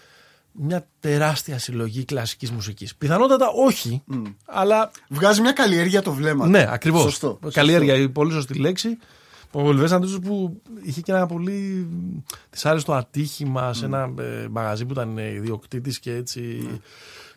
[0.52, 2.94] μια τεράστια συλλογή κλασικής μουσικής.
[2.96, 4.02] Πιθανότατα όχι,
[4.46, 6.46] αλλά Βγάζει μια καλλιέργεια το βλέμμα.
[6.46, 6.70] ναι, του.
[6.70, 7.02] ακριβώς.
[7.02, 7.38] Σωστό.
[7.52, 8.98] Καλλιέργεια, η πολύ σωστή λέξη.
[9.54, 11.88] Ο Λιβέρη Αντρούσο που είχε και ένα πολύ
[12.50, 16.68] δυσάρεστο ατύχημα σε ένα ε, μαγαζί που ήταν ιδιοκτήτης και έτσι.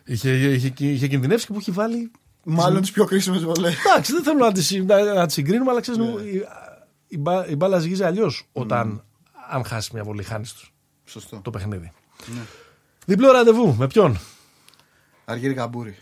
[0.04, 2.10] Είχε, είχε, είχε κινδυνεύσει και που έχει βάλει
[2.48, 3.74] Μάλλον τις πιο κρίσιμες βολές.
[3.86, 6.04] Εντάξει, δεν θέλω να τις, να, να τις συγκρίνουμε, αλλά Ναι.
[7.08, 9.04] Ξέρεις, η, η, μπα- η μπάλα ζυγίζει αλλιώς όταν
[9.50, 10.54] αν χάσει μια βολή, χάνεις
[11.04, 11.40] Σωστό.
[11.42, 11.92] το παιχνίδι.
[12.26, 12.40] Ναι.
[13.06, 14.18] Διπλό ραντεβού, με ποιον;
[15.24, 15.96] Αργύρη Καμπούρη.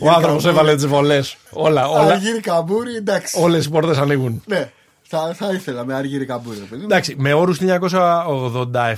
[0.00, 1.36] Ο άνθρωπος έβαλε τις βολές.
[1.50, 3.40] Όλα, όλα, Αργύρη Καμπούρη, εντάξει.
[3.42, 4.42] όλες οι πόρτες ανοίγουν.
[4.46, 4.70] Ναι,
[5.02, 6.58] θα, θα ήθελα με Αργύρη Καμπούρη.
[6.58, 6.86] ρε παιδί μου.
[6.90, 7.58] Εντάξει, με όρους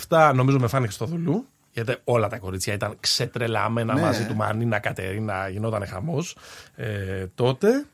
[0.09, 1.47] 1987 νομίζω με φάνηκε στο δουλού.
[1.75, 4.01] Γιατί όλα τα κορίτσια ήταν ξετρελαμένα Ναι.
[4.01, 6.37] μαζί του Μανίνα Κατερίνα, γινόταν χαμός
[6.77, 7.85] ε, τότε.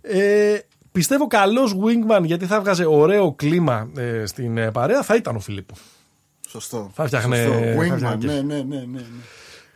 [0.00, 0.58] Ε,
[0.94, 5.40] πιστεύω καλός wingman γιατί θα έβγαζε ωραίο κλίμα ε, στην ε, παρέα θα ήταν ο
[5.40, 5.74] Φιλίππου.
[6.48, 6.90] Σωστό.
[6.94, 7.58] Θα φτιάχνε- Σωστό.
[7.60, 9.00] θα Wingman, φτιάχνε ναι, ναι, ναι, ναι, ναι.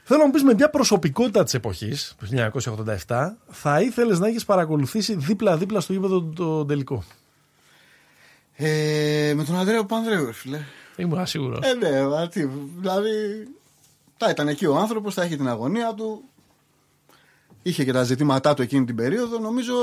[0.04, 2.26] Θέλω να μου πεις με μια προσωπικότητα της εποχής, του
[3.06, 7.02] 1987, θα ήθελες να έχεις παρακολουθήσει δίπλα-δίπλα στο γήπεδο το τελικό;
[8.54, 10.60] Ε, με τον Ανδρέο Πανδρέου, ρε φίλε.
[10.96, 11.58] Ήμουν σίγουρος.
[11.66, 12.44] Ε, ναι, μα τι,
[12.78, 13.10] δηλαδή.
[14.16, 16.22] Θα ήταν εκεί ο άνθρωπος, θα είχε την αγωνία του.
[17.62, 19.38] Είχε και τα ζητήματά του εκείνη την περίοδο.
[19.38, 19.74] Νομίζω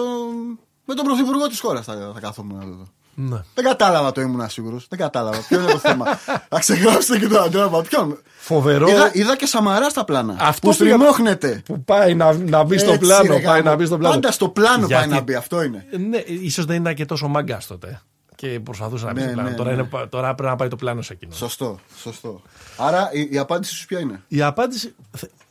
[0.85, 2.87] με τον πρωθυπουργό της χώρας θα, θα καθόμουν να το δω.
[3.17, 3.41] Ναι.
[3.53, 4.81] Δεν κατάλαβα το ήμουν σίγουρο.
[4.89, 5.37] Δεν κατάλαβα.
[5.47, 6.05] Ποιο είναι το θέμα;
[6.55, 8.87] Α ξεγράψετε και τον Αντρέα Ποιον; Φοβερό.
[8.89, 10.35] Είδα, είδα και Σαμαρά στα πλάνα.
[10.39, 11.61] Αυτό που πήγα- στριμώχνεται.
[11.65, 13.23] Που πάει να, να μπει στο Έτσι, πλάνο.
[13.23, 13.61] ρε, Πάει γάμο.
[13.69, 14.13] να μπει στο πλάνο.
[14.13, 15.35] Πάντα στο πλάνο Γιατί- πάει να μπει.
[15.35, 15.85] Αυτό είναι.
[16.09, 18.01] Ναι, ίσως δεν ήταν και τόσο μάγκα τότε.
[18.35, 19.49] Και προσπαθούσε να μπει Ναι, στο πλάνο.
[19.49, 19.75] ναι, τώρα, ναι.
[19.75, 21.33] είναι, πα- τώρα πρέπει να πάει το πλάνο σε εκείνο.
[21.33, 21.79] Σωστό.
[22.01, 22.41] σωστό.
[22.77, 24.95] Άρα η, η απάντηση σου ποια είναι; Η απάντηση.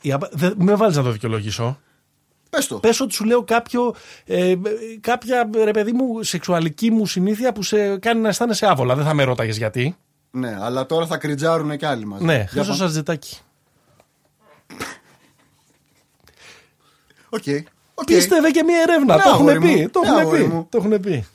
[0.01, 0.29] Η απα...
[0.31, 1.79] δεν- με βάλεις να το δικαιολογήσω.
[2.55, 2.79] Πες το.
[2.79, 3.95] Πες ότι σου λέω κάποιο,
[4.25, 4.57] ε, ε,
[5.01, 8.95] κάποια ρε παιδί μου σεξουαλική μου συνήθεια που σε κάνει να αισθάνεσαι άβολα.
[8.95, 9.95] Δεν θα με ρώταγες γιατί.
[10.31, 12.23] Ναι, αλλά τώρα θα κριτζάρουν και άλλοι μαζί.
[12.25, 13.37] Ναι, Για Χρήστο πα- Σαρτζετάκη.
[17.29, 17.43] OK.
[17.93, 18.05] OK.
[18.05, 19.15] Πίστευε και μη, ερεύνα.
[19.15, 19.81] Ναι, το έχουν αγόρι πει.
[19.81, 19.89] μου.
[19.89, 20.47] Το Ναι, έχουν αγόρι πει.
[20.47, 20.67] μου.
[20.71, 21.25] Το έχουν πει.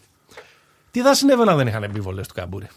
[0.91, 2.69] Τι θα συνέβαινε αν δεν είχαν μπει βολές του Καμπούρη;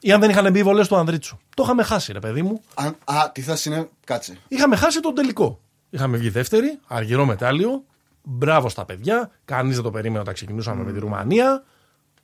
[0.00, 2.62] Ή αν δεν είχαν μπει βολές του Ανδρίτσου; Το είχαμε χάσει, ρε παιδί μου.
[2.74, 3.88] Αν, α, τι θα συνέβη.
[4.04, 4.36] Κάτσε.
[4.48, 5.60] Είχαμε χάσει τον τελικό.
[5.94, 7.84] Είχαμε βγει δεύτεροι, αργυρό μετάλλιο.
[8.22, 9.30] Μπράβο στα παιδιά.
[9.44, 11.64] Κανείς δεν το περίμενε όταν ξεκινούσαμε με τη Ρουμανία.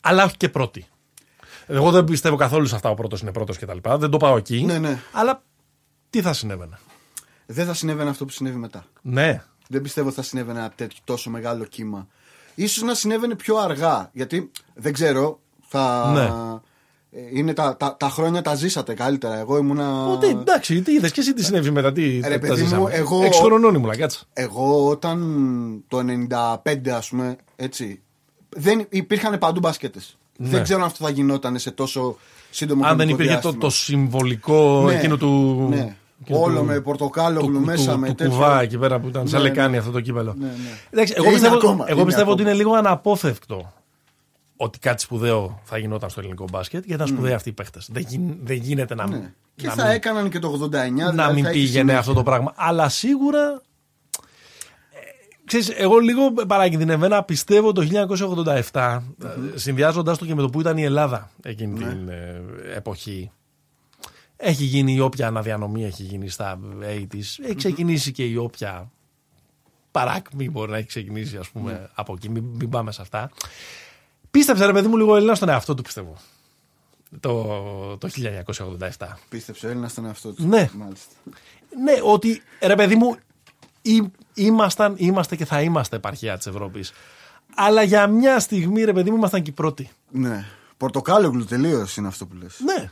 [0.00, 0.86] Αλλά όχι και πρώτοι.
[1.66, 3.78] Εγώ δεν πιστεύω καθόλου σε αυτά ο πρώτος είναι πρώτος κτλ.
[3.96, 4.64] Δεν το πάω εκεί.
[4.64, 4.98] Ναι, ναι.
[5.12, 5.42] Αλλά
[6.10, 6.78] τι θα συνέβαινε.
[7.46, 8.84] Δεν θα συνέβαινε αυτό που συνέβη μετά.
[9.02, 9.42] Ναι.
[9.68, 12.08] Δεν πιστεύω ότι θα συνέβαινε ένα τέτοιο τόσο μεγάλο κύμα.
[12.54, 14.10] Ίσως να συνέβαινε πιο αργά.
[14.12, 15.40] Γιατί δεν ξέρω.
[15.60, 16.12] Θα...
[16.12, 16.60] Ναι.
[17.12, 19.38] Ε, Είναι τα, τα, τα χρόνια τα ζήσατε καλύτερα.
[19.38, 20.06] Εγώ ήμουνα.
[20.06, 21.92] Ότι εντάξει, τι είδες και εσύ τι συνέβη μετά.
[21.92, 24.20] Τι, Ρε, τα παιδί μου, ζήσαμε; εγώ- Έξι χρονών ήμουνα, κάτσε.
[24.32, 25.18] Εγώ όταν
[25.88, 25.98] το
[26.64, 28.00] 95 ας πούμε έτσι
[28.48, 30.18] δεν υπήρχαν παντού μπασκέτες.
[30.36, 30.48] Ναι.
[30.48, 32.16] Δεν ξέρω αν αυτό θα γινόταν σε τόσο
[32.50, 33.64] σύντομο Αν δεν χρονικό υπήρχε το, διάστημα.
[33.64, 35.66] το συμβολικό Ναι, εκείνο του.
[35.70, 35.96] ναι.
[36.22, 38.32] εκείνο Όλο του- με πορτοκάλογλου του- μέσα του- με του τέτοιο.
[38.32, 39.78] κουβά εκεί πέρα που ήταν σαν Ναι, λεκάνη ναι.
[39.78, 40.34] αυτό το κύπελο.
[40.38, 40.52] Ναι, ναι.
[40.90, 42.54] Εντάξει, Και εγώ είναι πιστεύω, ακόμα, εγώ είναι πιστεύω ότι ακόμα.
[42.56, 43.72] είναι λίγο αναπόφευκτο
[44.62, 47.80] ότι κάτι σπουδαίο θα γινόταν στο ελληνικό μπάσκετ γιατί ήταν σπουδαίοι αυτοί οι παίχτε.
[47.88, 49.32] Δεν, γι- δεν γίνεται να, Ναι.
[49.56, 50.70] Και να θα μην, έκαναν και το 89.
[50.70, 51.98] να δηλαδή μην θα έχει πήγαινε συνέχεια.
[51.98, 52.52] αυτό το πράγμα.
[52.56, 53.62] Αλλά σίγουρα.
[54.90, 54.98] ε,
[55.44, 57.82] Ξέρεις, εγώ λίγο παρακινδυνευμένα πιστεύω το
[58.72, 61.88] 1987, ε, συνδυάζοντας το και με το που ήταν η Ελλάδα εκείνη Ναι.
[61.88, 62.42] την ε,
[62.74, 63.30] εποχή.
[64.36, 67.44] Έχει γίνει η όποια αναδιανομή έχει γίνει στα 80's.
[67.44, 68.90] Έχει ξεκινήσει και η όποια
[69.90, 71.86] παράκμη μπορεί να έχει ξεκινήσει ας πούμε Ναι.
[71.94, 72.28] από εκεί.
[72.30, 73.30] Μην, μην πάμε σε αυτά.
[74.31, 76.16] Πίστεψε ρε παιδί μου λίγο ο Έλληνας στον εαυτό του πιστεύω.
[77.20, 77.45] Το,
[77.99, 78.09] το
[78.99, 79.07] 1987.
[79.28, 80.47] Πίστεψε ο Έλληνα στον εαυτό του.
[80.47, 80.70] Ναι.
[80.72, 81.12] Μάλιστα.
[81.83, 83.16] Ναι, ότι ρε παιδί μου,
[83.83, 86.93] ή- ήμασταν, είμαστε και θα είμαστε επαρχία της Ευρώπης.
[87.55, 89.91] Αλλά για μια στιγμή, ρε παιδί μου, ήμασταν και οι πρώτοι.
[90.11, 90.45] Ναι.
[90.76, 92.61] Πορτοκάλογλου τελείως είναι αυτό που λες.
[92.64, 92.91] Ναι,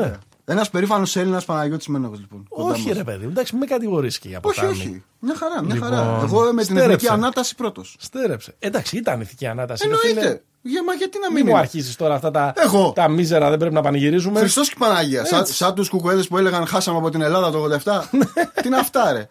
[0.00, 0.18] ναι.
[0.44, 2.46] Ένας περήφανος Έλληνας Παναγιώτης Μένογο λοιπόν.
[2.48, 2.96] κοντά Όχι, μας.
[2.96, 4.78] ρε παιδί μου, εντάξει, μην με κατηγορήσει και για Όχι, ποτάμι.
[4.78, 5.02] όχι.
[5.20, 6.20] Μια χαρά, μια Λοιπόν, χαρά.
[6.22, 6.84] Εγώ με την στέρεψε.
[6.92, 7.96] εθνική ανάταση πρώτος.
[7.98, 8.54] Στέρεψε.
[8.58, 9.88] Εντάξει, ήταν ηθική ανάταση.
[9.88, 10.42] ρε Εννοείται.
[10.62, 10.72] Φίλε.
[10.72, 12.92] Για, μα γιατί να Μην μην μου είναι; αρχίσει τώρα αυτά τα, Εγώ.
[12.94, 14.40] τα μίζερα, δεν πρέπει να πανηγυρίζουμε.
[14.40, 15.24] Χριστός και Παναγία.
[15.24, 15.52] Σαν, Έτσι.
[15.52, 18.02] σαν τους κουκουέδες που έλεγαν χάσαμε από την Ελλάδα το 87.
[18.62, 19.28] Τι είναι αυτά, ρε;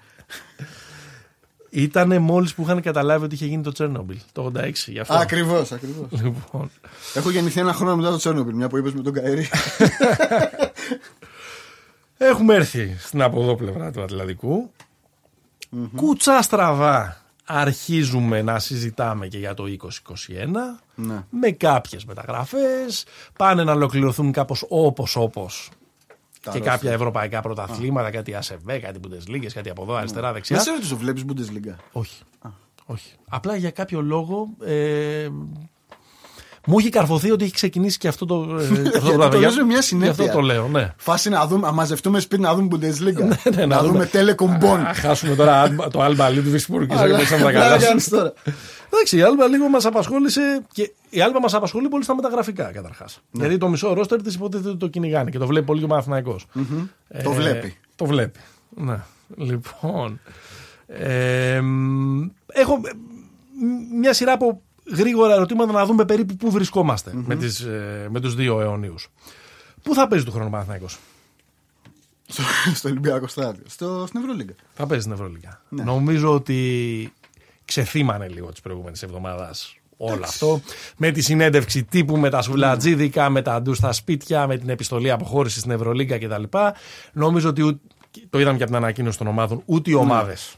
[1.69, 4.71] Ήταν μόλις που είχαν καταλάβει ότι είχε γίνει το Τσέρνομπιλ το 86.
[4.87, 5.13] Γι' αυτό.
[5.13, 6.07] Ακριβώς, ακριβώς.
[6.11, 6.71] Λοιπόν,
[7.13, 9.49] Έχω γεννηθεί ένα χρόνο μετά το Τσέρνομπιλ, μια που είπες με τον Καερή.
[12.17, 14.71] Έχουμε έρθει στην από εδώ πλευρά του ατλαντικου
[15.95, 17.17] Κουτσά στραβά
[17.47, 19.67] αρχίζουμε να συζητάμε και για το 2021
[20.95, 21.25] ναι.
[21.29, 23.05] με κάποιες μεταγραφές
[23.37, 25.69] πάνε να ολοκληρωθούν κάπως όπως όπως
[26.41, 26.73] Τα και ρόστερ.
[26.73, 30.55] κάποια ευρωπαϊκά πρωταθλήματα, κάτι ΑΣΕΒ, κάτι Bundesliga, κάτι από εδώ αριστερά δεξιά.
[30.55, 31.75] Δεν σε ρωτήσω, βλέπεις Bundesliga.
[31.91, 32.23] Όχι.
[32.85, 33.13] Όχι.
[33.27, 35.27] Απλά για κάποιο λόγο ε,
[36.69, 39.37] μου έχει καρφωθεί ότι έχει ξεκινήσει και αυτό το, ε, αυτό Γιατί το το βράδυ.
[39.39, 40.11] λες με μια Γι' συνέπεια.
[40.25, 40.93] αυτό το λέω, ναι.
[40.97, 43.21] Φάση να, δούμε, να μαζευτούμε σπίτι να δούμε Bundesliga.
[43.55, 44.35] ναι, να, να δούμε δούμε.
[44.35, 44.79] Telecom Bonn.
[44.87, 47.77] Α, χάσουμε τώρα το Alba League του Βυσπούρου και σε Αλλά- να τα αλλά καλά.
[47.77, 48.33] κάνεις τώρα.
[48.93, 53.21] Εντάξει, η Alba λίγο μας απασχόλησε και η Alba μας απασχολεί πολύ στα μεταγραφικά καταρχάς.
[53.31, 53.41] Ναι.
[53.43, 55.87] Γιατί το μισό ρόστερ της υποτίθεται ότι το κυνηγάνε και το βλέπει πολύ και ο
[55.87, 56.45] Παναθηναϊκός.
[57.07, 57.77] Ε, Το βλέπει.
[57.95, 58.39] Το βλέπει.
[58.69, 58.99] Ναι.
[59.37, 60.19] Λοιπόν.
[60.87, 62.91] ε, μ, έχω ε,
[63.59, 64.61] μ, μια σειρά από
[64.95, 69.07] γρήγορα ερωτήματα να δούμε περίπου πού βρισκόμαστε με, τις, ε, με τους δύο αιωνίους.
[69.83, 70.97] Πού θα παίζει του χρόνου ο Παναθηναϊκός;
[72.27, 73.63] στο, στο Ολυμπιακό στάδιο.
[73.67, 74.53] Στο, στην Ευρωλίγκα.
[74.73, 75.61] Θα παίζει στην Ευρωλίγα.
[75.69, 75.83] Ναι.
[75.83, 77.13] Νομίζω ότι
[77.65, 79.51] ξεθύμανε λίγο τη προηγούμενη εβδομάδα
[79.97, 80.61] όλο αυτό.
[80.97, 85.11] Με τη συνέντευξη τύπου, με τα σουβλατζίδικα, με τα ντου στα σπίτια, με την επιστολή
[85.11, 86.43] αποχώρησης στην Ευρωλίγκα κτλ.
[87.13, 87.81] Νομίζω ότι ούτε-
[88.29, 89.99] το είδαμε και από την ανακοίνωση των ομάδων, ούτε οι Ναι.
[89.99, 90.55] ομάδες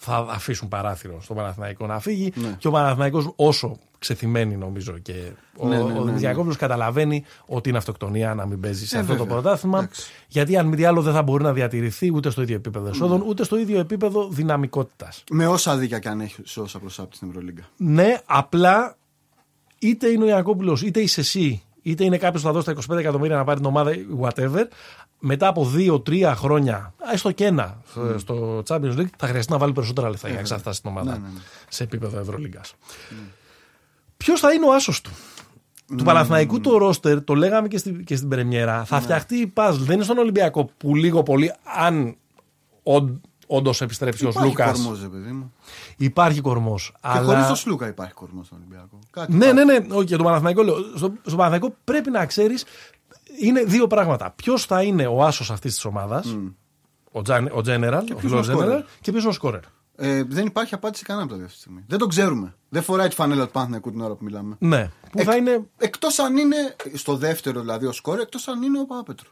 [0.00, 2.32] θα αφήσουν παράθυρο στον Παναθηναϊκό να φύγει.
[2.34, 2.54] Ναι.
[2.58, 5.12] Και ο Παναθηναϊκός όσο ξεθυμένει νομίζω και
[5.56, 6.04] ο, Ναι, ναι, ο ναι, ναι.
[6.04, 9.40] Δημητριακόπουλος καταλαβαίνει ότι είναι αυτοκτονία να μην παίζει σε Ε, αυτό το βέβαια.
[9.40, 9.78] πρωτάθλημα.
[9.78, 10.10] Εντάξει.
[10.28, 13.22] Γιατί αν μη τι άλλο δεν θα μπορεί να διατηρηθεί ούτε στο ίδιο επίπεδο εσόδων,
[13.26, 15.24] ούτε στο ίδιο επίπεδο δυναμικότητας.
[15.30, 17.62] Με όσα δίκια και αν έχει σε όσα προσάπτει στην Ευρωλίγκα.
[17.76, 18.96] Ναι, απλά
[19.78, 22.98] είτε είναι ο Ιακώπουλο, είτε είσαι εσύ, είτε είναι κάποιος που θα δώσει τα 25
[22.98, 24.64] εκατομμύρια να πάρει την ομάδα, whatever.
[25.18, 29.72] Μετά από 2-3 χρόνια, έστω και ένα στο- στο Champions League, θα χρειαστεί να βάλει
[29.72, 31.40] περισσότερα λεφτά για να εξαρτάσεις την ομάδα Ναι, ναι, ναι.
[31.68, 32.74] σε επίπεδο Ευρωλίγκας.
[34.16, 35.10] Ποιος θα είναι ο άσος του;
[35.96, 39.76] Του Παναθηναϊκού το ρόστερ, το λέγαμε και, στη, και στην Πρεμιέρα, θα φτιαχτεί η puzzle.
[39.78, 42.16] Δεν είναι στον Ολυμπιακό που λίγο πολύ, αν
[43.50, 44.72] όντως επιστρέψει ο Υπάρχει Λούκα.
[44.72, 45.52] κορμός, ρε παιδί μου.
[45.96, 46.90] Υπάρχει κορμός.
[46.92, 47.22] Και Αλλά...
[47.32, 48.98] χωρίς το Σλούκα υπάρχει κορμός στον Ολυμπιακό.
[49.10, 49.64] Κάτι Ναι, υπάρχει.
[49.66, 49.94] ναι, ναι.
[49.94, 50.74] Όχι, για τον Παναθηναϊκό λέω.
[50.96, 52.64] Στο, στο Παναθηναϊκό πρέπει να ξέρεις.
[53.40, 54.30] Είναι δύο πράγματα.
[54.30, 56.36] Ποιος θα είναι ο άσος αυτής της ομάδας,
[57.12, 58.84] ο, Τζαν- ο General, ο ποιος φιλό είναι ο General, scorer.
[59.00, 59.60] και ποιος είναι ο σκόρερ.
[60.00, 61.84] Ε, δεν υπάρχει απάντηση κανένα από τα δύο αυτή τη στιγμή.
[61.88, 62.54] Δεν το ξέρουμε.
[62.68, 64.56] Δεν φοράει τη φανέλα του Παναθηναϊκού την ώρα που μιλάμε.
[64.58, 64.90] Ναι.
[65.10, 65.66] Που θα είναι.
[65.76, 66.56] Εκτός αν είναι
[66.94, 69.28] στο δεύτερο δηλαδή ο σκόρ, εκτός αν είναι ο Παπαπέτρου.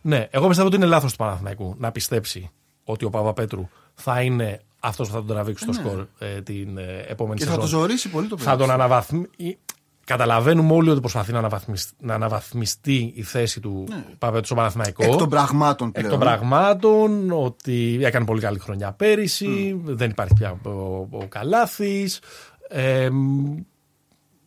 [0.00, 2.50] Ναι, εγώ πιστεύω ότι είναι λάθος του Παναθηναϊκού να πιστέψει
[2.90, 7.04] ότι ο Παπαπέτρου θα είναι αυτός που θα τον τραβήξει στο σκορ ε, την ε,
[7.08, 7.70] επόμενη Και θα σεζόν.
[7.70, 8.48] το ζωρίσει πολύ το παιδί.
[8.48, 9.58] θα τον αναβαθμίσει.
[10.04, 13.84] Καταλαβαίνουμε όλοι ότι προσπαθεί να αναβαθμιστεί, να αναβαθμιστεί η θέση του
[14.18, 15.04] Παπαπέτρου στο Παναθηναϊκό.
[15.04, 15.10] Ναι.
[15.10, 16.10] Εκ των πραγμάτων Εκ πλέον.
[16.10, 20.70] των πραγμάτων, ότι έκανε πολύ καλή χρονιά πέρυσι, δεν υπάρχει πια ο,
[21.10, 22.20] ο Καλάθης,
[22.68, 23.08] ε,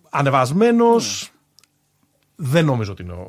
[0.09, 1.31] ανεβασμένος,
[2.43, 3.27] δεν νομίζω ότι είναι, ο,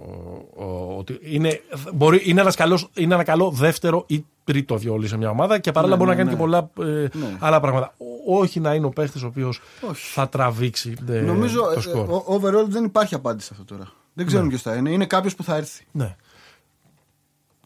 [0.56, 1.60] ο- ότι είναι,
[1.94, 5.72] μπορεί, είναι, ένας καλός, είναι ένα καλό δεύτερο ή τρίτο βιολί σε μια ομάδα και
[5.72, 7.06] παράλληλα μπορεί να κάνει και πολλά ε,
[7.38, 7.94] άλλα πράγματα.
[7.98, 9.60] Ό- Όχι να είναι ο παίχτης ο οποίος
[9.90, 10.06] Όχι.
[10.12, 12.08] θα τραβήξει ε, Νομίζω το ε, σκορ.
[12.08, 13.92] ε, overall δεν υπάρχει απάντηση σε αυτό τώρα.
[14.12, 14.90] Δεν ξέρουμε ποιος θα είναι.
[14.90, 15.84] Είναι κάποιος που θα έρθει.
[15.92, 16.16] Ναι.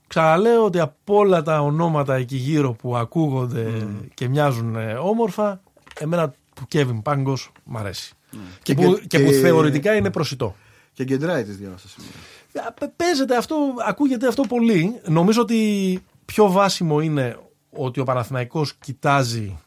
[0.07, 5.61] Ξαναλέω ότι από όλα τα ονόματα εκεί γύρω που ακούγονται και μοιάζουν ε, όμορφα,
[6.01, 8.15] εμένα του Κέβιν Πάγκο μ' αρέσει.
[8.63, 10.55] Και, Και- που, και, που και- θεωρητικά είναι προσιτό.
[10.97, 12.69] Και γκεντράει τη διάβασα σήμερα.
[12.69, 15.01] Α, πε- Παίζεται αυτό, ακούγεται αυτό πολύ.
[15.07, 17.39] Νομίζω ότι πιο βάσιμο είναι
[17.71, 19.59] ότι ο Παναθηναϊκός κοιτάζει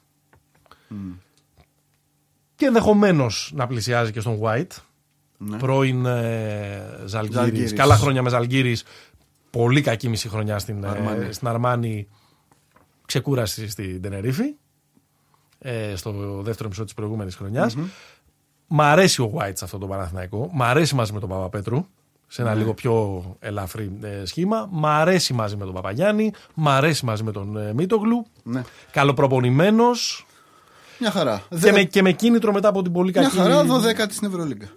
[2.55, 4.67] και ενδεχομένως να πλησιάζει και στον White.
[5.37, 5.57] Ναι.
[5.57, 7.35] Πρώην ε, Ζαλγκύρης.
[7.35, 7.73] Ζαλγκύρης.
[7.73, 8.83] Καλά χρόνια με Ζαλγκύρης.
[9.49, 11.33] Πολύ κακή μισή χρονιά στην ε, Αρμάνι.
[11.33, 12.07] στην Αρμάνη.
[13.05, 14.55] Ξεκούραση στην Τενερίφη.
[15.59, 17.75] Ε, στο δεύτερο μισό της προηγούμενης χρονιάς.
[18.71, 20.49] Μ' αρέσει ο White σε αυτό το Παναθηναϊκό.
[20.53, 21.85] Μ' αρέσει μαζί με τον Παπαπέτρου.
[22.27, 24.67] Σε ένα λίγο πιο ελαφρύ ε, σχήμα.
[24.71, 26.31] Μ' αρέσει μαζί με τον Παπαγιάννη.
[26.53, 28.25] Μ' αρέσει μαζί με τον ε, Μίτογλου.
[28.43, 28.61] Ναι.
[28.91, 30.25] Καλοπροπονημένος.
[30.99, 31.37] Μια χαρά.
[31.49, 33.35] Και Δε- με, και με κίνητρο μετά από την πολύ Μια κακή.
[33.37, 34.67] χαρά 12 στην Ευρωλίγκα.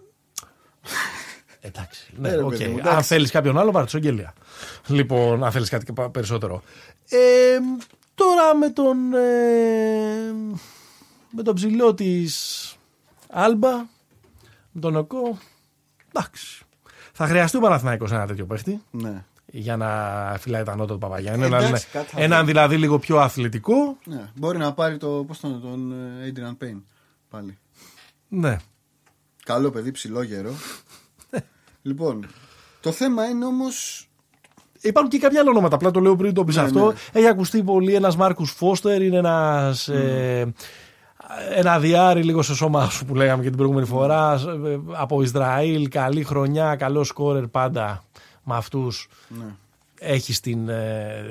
[1.61, 2.13] Εντάξει.
[2.17, 2.51] Ναι, Ε, ρε οκ.
[2.51, 2.97] παιδί μου, εντάξει.
[2.97, 4.33] Αν θέλεις κάποιον άλλο, πάρε Σενγκέλια.
[4.87, 6.63] Λοιπόν, αν θέλεις κάτι πα- περισσότερο.
[7.09, 7.19] Ε,
[8.15, 8.97] τώρα με τον.
[9.15, 10.33] Ε,
[11.31, 12.75] με τον ψηλό της
[13.33, 13.71] Άλμπα,
[14.73, 15.39] με τον Οκό.
[16.13, 16.63] Εντάξει.
[17.13, 19.25] Θα χρειαστεί ο Παναθηναϊκός ένα τέτοιο παίχτη Ναι.
[19.47, 19.89] για να
[20.39, 21.45] φυλάει τα νότα του Παπαγιάννη.
[21.45, 23.97] Εντάξει, Έναν, κάτι θα έναν δηλαδή λίγο πιο αθλητικό.
[24.05, 24.31] ναι.
[24.35, 25.25] Μπορεί να πάρει το.
[25.27, 26.83] Πώς τον, τον ε, Adrian Payne
[27.31, 27.59] πάλι.
[28.29, 28.57] Ναι.
[29.45, 30.53] Καλό παιδί, ψηλό γερό.
[31.83, 32.27] λοιπόν,
[32.81, 33.65] το θέμα είναι όμω.
[34.81, 35.75] Υπάρχουν και κάποια άλλα ονόματα.
[35.75, 36.87] Απλά το λέω πριν το πεις Ναι, αυτό.
[36.87, 36.95] ναι.
[37.13, 39.89] Έχει ακουστεί πολύ ένας Μάρκους Φώστερ, είναι ένας.
[39.89, 40.53] Ε,
[41.55, 44.33] ένα διάρρη λίγο στο σώμα σου που λέγαμε και την προηγούμενη φορά.
[44.67, 48.05] ε, από Ισραήλ, καλή χρονιά, καλό σκόρερ πάντα
[48.45, 49.09] με αυτούς.
[49.29, 49.45] Ναι.
[50.05, 50.69] Έχεις την.
[50.69, 51.25] Ε,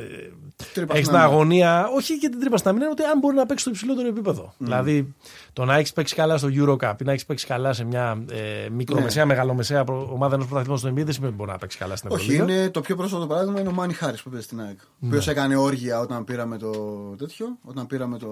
[0.73, 1.23] Τρύπα έχεις στην την άμυνα.
[1.23, 4.07] αγωνία, όχι και την τρύπα στην άμυνα, είναι ότι αν μπορεί να παίξει στο υψηλότερο
[4.07, 4.53] επίπεδο.
[4.57, 5.13] Δηλαδή,
[5.53, 8.69] το να έχεις παίξει καλά στο Eurocup ή να έχεις παίξει καλά σε μια ε,
[8.69, 11.95] μικρομεσαία, μεγαλομεσαία προ- ομάδα ενός πρωταθλήματο στο NBA, δεν σημαίνει ότι μπορεί να παίξει καλά
[11.95, 12.59] στην Όχι, Ευρωλίγα.
[12.59, 14.79] είναι το πιο πρόσφατο παράδειγμα είναι ο Μάνι Χάρη που παίζει στην ΑΕΚ.
[14.79, 15.07] Ο Ναι.
[15.07, 16.71] οποίος έκανε όργια όταν πήραμε το
[17.17, 18.29] τέτοιο, όταν πήραμε το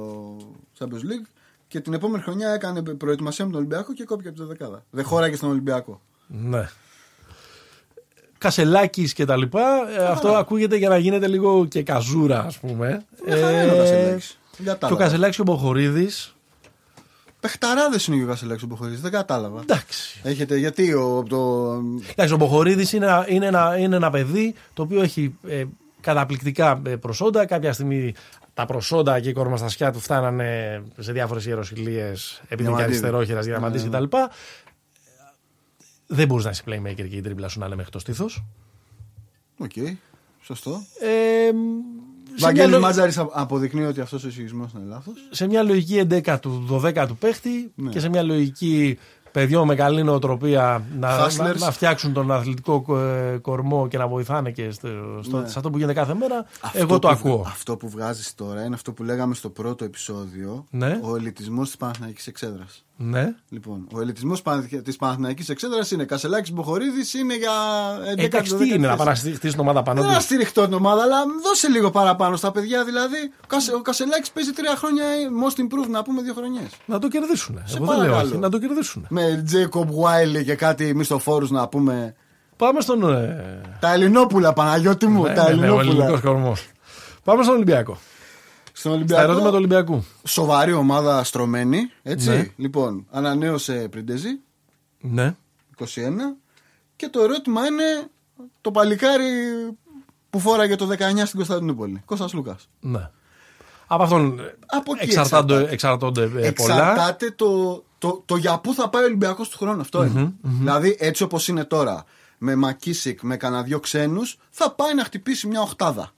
[0.79, 1.27] Champions League
[1.69, 4.83] και την επόμενη χρονιά έκανε προετοιμασία με τον Ολυμπιακό και κόπηκε από τη δεκάδα.
[4.89, 6.01] Δεν χώραγε στον Ολυμπιακό.
[6.27, 6.69] Ναι.
[8.37, 9.65] Κασελάκης και τα λοιπά.
[9.97, 13.05] ε, αυτό ακούγεται για να γίνεται λίγο και καζούρα, ας πούμε.
[13.25, 14.39] Μια χαρά είναι ο Κασελάκης.
[14.57, 15.05] Για τα Και ο άλλα.
[15.05, 16.33] Κασελάκης και ο Μποχορίδης.
[17.39, 19.61] Πεχταράδες είναι και ο Κασελάκης ο Μποχορίδης, δεν κατάλαβα.
[19.61, 20.19] Εντάξει.
[20.23, 21.71] Έχετε, γιατί ο, το.
[22.11, 25.63] Εντάξει, ο Μποχορίδης είναι, ένα- είναι, ένα, είναι ένα παιδί το οποίο έχει ε,
[26.01, 27.45] καταπληκτικά ε, προσόντα.
[27.45, 28.13] Κάποια στιγμή
[28.59, 32.13] τα προσόντα και η κορμοστασιά του φτάνανε σε διάφορες ιεροσυλίες επειδή
[32.47, 32.83] είναι και Διαμαντίδη.
[32.83, 33.97] αριστερόχειρας, Διαμαντή Ναι.
[33.97, 34.17] κτλ.
[36.07, 38.43] Δεν μπορείς να είσαι playmaker και η τρίπλα σου να είναι μέχρι το στήθος.
[39.57, 39.71] Οκ,
[40.41, 40.81] σωστό.
[41.01, 41.07] Ε,
[41.47, 45.13] σε, μια Βαγγέλης λο- Μάντζαρης α- αποδεικνύει ότι αυτός ο ισχυρισμός είναι λάθος.
[45.29, 46.39] σε μια λογική 11
[46.69, 47.89] 12 του παίχτη Ναι.
[47.89, 48.97] και σε μια λογική
[49.31, 51.57] παιδιών με καλή νοοτροπία να, να, Hustlers.
[51.57, 54.87] να φτιάξουν τον αθλητικό ε, κορμό και να βοηθάνε και στο,
[55.21, 55.47] στο- Ναι.
[55.47, 56.45] σε αυτό που γίνεται κάθε μέρα.
[56.61, 57.43] Αυτό εγώ το που- ακούω.
[57.47, 60.65] Αυτό που βγάζεις τώρα είναι αυτό που λέγαμε στο πρώτο επεισόδιο.
[60.69, 60.99] Ναι.
[61.03, 62.83] Ο ελιτισμός της Παναθηναϊκής Εξέδρας.
[63.01, 63.33] Ναι.
[63.49, 64.33] Λοιπόν, ο ελιτισμό
[64.83, 67.51] της Παναθηναϊκής Εξέδρα είναι Κασελάκης Μποχορίδη, είναι για
[68.15, 70.23] 11 Εντάξει, τι είναι να πάνε να χτίσει την ομάδα πάνω Δεν θα τους.
[70.25, 72.83] στηριχτώ την ομάδα, αλλά δώσε λίγο παραπάνω στα παιδιά.
[72.85, 75.03] Δηλαδή, ο, Κασε, ο Κασελάκης παίζει τρία χρόνια
[75.45, 76.69] most improved, να πούμε δύο χρονιές.
[76.85, 77.61] Να το κερδίσουν.
[77.65, 78.29] Σε Εγώ δεν λέω παρακαλώ.
[78.29, 78.37] όχι.
[78.37, 79.05] Να το κερδίσουν.
[79.09, 82.15] Με Jacob Wiley και κάτι μισθοφόρους να πούμε.
[82.55, 83.13] Πάμε στον.
[83.13, 83.61] Ε...
[83.79, 85.91] Τα Ελληνόπουλα, Παναγιώτη μου, ναι, τα ναι, ναι, ο Ελληνόπουλα.
[85.91, 86.67] ελληνικός κορμός.
[87.23, 87.97] Πάμε στον Ολυμπιακό.
[88.79, 89.21] Στον Στα Ολυμπιακό.
[89.23, 90.03] ερώτημα του Ολυμπιακού.
[90.23, 91.79] Σοβαρή ομάδα στρωμένη.
[92.03, 92.29] Έτσι.
[92.29, 92.47] Ναι.
[92.55, 94.39] Λοιπόν, ανανέωσε Πριντεζή,
[94.99, 95.35] Ναι.
[95.77, 95.85] 21.
[96.95, 97.83] Και το ερώτημα είναι
[98.61, 99.25] το παλικάρι
[100.29, 102.01] που φόραγε το 19 στην Κωνσταντινούπολη.
[102.05, 102.69] Κώστας Λούκας.
[102.79, 103.09] Ναι.
[103.87, 105.73] Από αυτόν ε, Από εκεί εξαρτάται, εξαρτάται.
[105.73, 106.89] εξαρτώνται ε, πολλά.
[106.91, 109.81] Εξαρτάται το, το, το για πού θα πάει ο Ολυμπιακός του χρόνου.
[109.81, 110.33] Αυτό είναι.
[110.41, 112.03] Δηλαδή, έτσι όπως είναι τώρα,
[112.37, 116.11] με Μακίσικ, με κανένα δυο ξένους, θα πάει να χτυπήσει μια οχτάδα.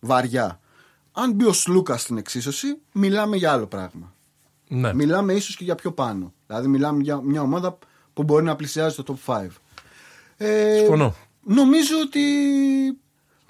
[0.00, 0.59] Βαριά.
[1.22, 4.14] Αν μπει ο Σλούκα στην εξίσωση, μιλάμε για άλλο πράγμα.
[4.68, 4.94] Ναι.
[4.94, 6.32] Μιλάμε ίσως και για πιο πάνω.
[6.46, 7.78] Δηλαδή, μιλάμε για μια ομάδα
[8.14, 9.46] που μπορεί να πλησιάζει το top 5.
[10.36, 11.14] Ε, Συμφωνώ.
[11.44, 12.20] Νομίζω ότι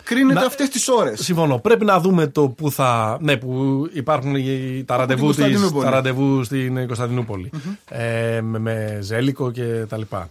[0.04, 1.20] κρίνεται Να- αυτές τις ώρες.
[1.24, 1.58] Συμφωνώ.
[1.58, 3.18] Πρέπει να δούμε το που θα.
[3.20, 5.84] Ναι, που υπάρχουν οι- τα ραντεβού, της, Κωνσταντινούπολη.
[5.84, 7.50] τα ραντεβού στην κωνσταντινουπολη
[7.88, 10.30] Ε, με, με Ζέλικο και τα λοιπά.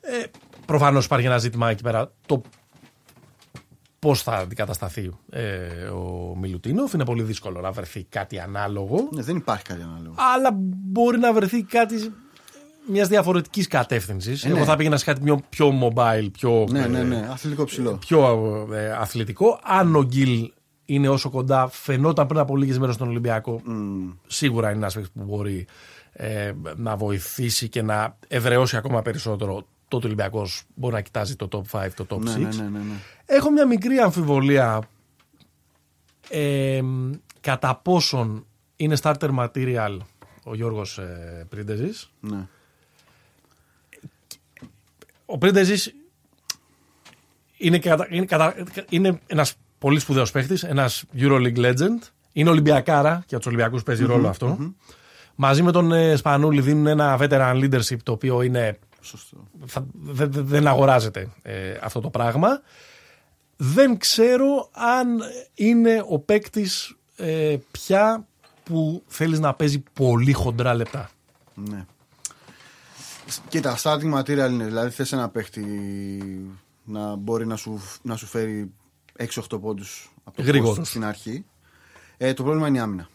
[0.00, 0.24] Ε,
[0.66, 2.12] Προφανώς υπάρχει ένα ζήτημα εκεί πέρα.
[2.26, 2.42] Το
[3.98, 5.44] πώς θα αντικατασταθεί ε,
[5.84, 6.92] ο Μιλουτίνοφ.
[6.92, 9.08] Είναι πολύ δύσκολο να βρεθεί κάτι ανάλογο.
[9.12, 10.14] Ναι, δεν υπάρχει κάτι ανάλογο.
[10.34, 10.50] Αλλά
[10.90, 11.94] μπορεί να βρεθεί κάτι
[12.88, 14.44] μιας διαφορετικής κατεύθυνσης.
[14.44, 14.56] Ε, ναι.
[14.56, 16.66] Εγώ θα πήγαινα σε κάτι πιο, πιο mobile, πιο.
[16.70, 17.28] Ναι, ναι, ε, ναι.
[17.30, 17.96] Αθλητικό ψηλό.
[17.96, 19.60] πιο ε, αθλητικό.
[19.62, 20.52] Αν ο Γκίλ
[20.84, 23.62] είναι όσο κοντά φαινόταν πριν από λίγες μέρες στον Ολυμπιακό,
[24.26, 25.66] σίγουρα είναι ένας παίκτη που μπορεί
[26.12, 31.36] ε, να βοηθήσει και να ευρεώσει ακόμα περισσότερο το ότι ο Ολυμπιακός μπορεί να κοιτάζει
[31.36, 32.20] το top 5, το top 6.
[32.20, 32.94] Ναι, ναι, ναι, ναι, ναι.
[33.26, 34.88] Έχω μια μικρή αμφιβολία
[36.28, 36.80] ε,
[37.40, 39.96] κατά πόσον είναι starter material
[40.44, 42.10] ο Γιώργος ε, Πρίντεζης.
[42.20, 42.46] ναι.
[45.26, 45.94] Ο Πρίντεζης
[47.56, 48.54] είναι, κατα- είναι, κατα-
[48.88, 51.98] είναι ένας πολύ σπουδαίος παίχτης, ένας EuroLeague legend.
[52.32, 54.58] Είναι Ολυμπιακάρα και για τους Ολυμπιακούς παίζει ρόλο αυτό.
[55.34, 59.48] Μαζί με τον ε, Σπανούλη δίνουν ένα veteran leadership το οποίο είναι Σωστό.
[59.66, 62.60] θα- δε- δε- δεν αγοράζεται ε, αυτό το πράγμα.
[63.56, 65.20] Δεν ξέρω αν
[65.54, 68.26] είναι ο παίκτης ε, πια
[68.64, 71.10] που θέλεις να παίζει πολύ χοντρά λεπτά.
[71.54, 71.86] Ναι.
[73.48, 74.64] Κοίτα, starting material είναι.
[74.64, 75.64] Δηλαδή θες ένα παίχτη
[76.84, 78.72] να μπορεί να σου, να σου φέρει
[79.18, 80.78] 6-8 πόντους από το Γρήγορος.
[80.78, 81.44] post στην αρχή.
[82.16, 83.08] Ε, το πρόβλημα είναι η άμυνα.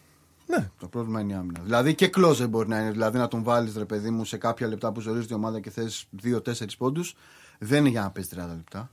[0.46, 0.70] Ναι.
[0.78, 1.60] Το πρόβλημα είναι η άμυνα.
[1.62, 2.90] Δηλαδή και closer μπορεί να είναι.
[2.90, 5.70] Δηλαδή να τον βάλεις ρε παιδί μου σε κάποια λεπτά που ζορίζει η ομάδα και
[5.70, 6.40] θες 2-4
[6.78, 7.14] πόντους.
[7.58, 8.90] Δεν είναι για να παίζει 30 λεπτά.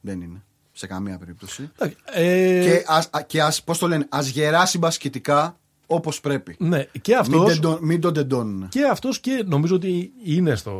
[0.00, 0.42] Δεν είναι.
[0.72, 1.70] Σε καμία περίπτωση.
[1.78, 6.56] Εντάξει, ε, Και, ας, α- και ας, πώς το λένε, ας γεράσει μπασκετικά όπως πρέπει.
[6.58, 8.68] ναι, και Μην, αυτός, τεντω- μην τον τεντώνουν.
[8.68, 10.72] και αυτός και νομίζω ότι είναι στο...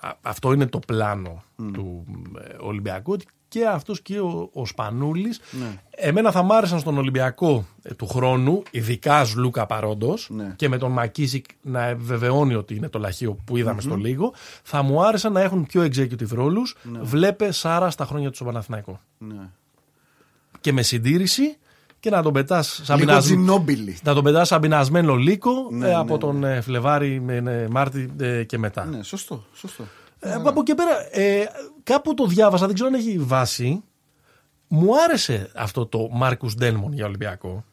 [0.00, 1.42] α- Αυτό είναι το πλάνο
[1.72, 2.04] του
[2.48, 5.66] ε, Ολυμπιακού ότι και αυτός και ο, ο Σπανούλης Ναι.
[5.90, 10.52] εμένα θα μ' άρεσαν στον Ολυμπιακό ε, του χρόνου ειδικά Λούκα παρόντος Ναι.
[10.56, 14.32] και με τον Μακίσικ να βεβαιώνει ότι είναι το λαχείο που είδαμε στο λίγο
[14.62, 19.00] θα μου άρεσαν να έχουν πιο executive ρόλους βλέπε Σάρα στα χρόνια του στο Παναθηναϊκό
[19.18, 19.48] Ναι.
[20.60, 21.56] και με συντήρηση
[22.00, 23.98] και να τον πετάς σαν Λίγο πεινασμ- τζινόμπιλι.
[24.02, 26.18] να τον πετάς σαν πεινασμένο λύκο Ναι, ε, ναι, από ναι.
[26.18, 28.84] τον ε, Φλεβάρι με ε, Μάρτι ε, και μετά.
[28.84, 29.84] Ναι, σωστό, σωστό.
[30.24, 31.44] Ε, από εκεί και πέρα, ε,
[31.82, 33.82] κάπου το διάβασα, δεν ξέρω αν έχει βάση.
[34.68, 37.64] Μου άρεσε αυτό το Μάρκους Ντέλμον για Ολυμπιακό.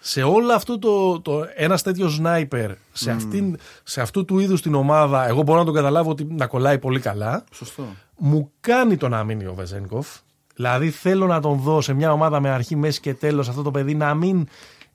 [0.00, 4.74] Σε όλο αυτό το, το ένας τέτοιος σνάιπερ, σε, αυτήν, σε αυτού του είδους την
[4.74, 7.44] ομάδα, εγώ μπορώ να τον καταλάβω ότι να κολλάει πολύ καλά.
[7.52, 7.84] Σωστό.
[8.16, 10.08] Μου κάνει το να μείνει ο Βεζένκοφ.
[10.54, 13.70] Δηλαδή θέλω να τον δω σε μια ομάδα με αρχή, μέση και τέλος αυτό το
[13.70, 14.46] παιδί να μην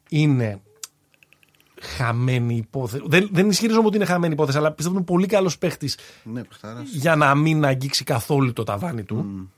[0.10, 0.62] είναι
[1.84, 3.04] χαμένη υπόθεση.
[3.08, 6.44] Δεν, δεν ισχυρίζομαι ότι είναι χαμένη υπόθεση, αλλά πιστεύω ότι είναι πολύ καλός παίχτης Ναι,
[6.44, 6.90] παιχτάρας.
[6.92, 9.50] για να μην αγγίξει καθόλου το ταβάνι του.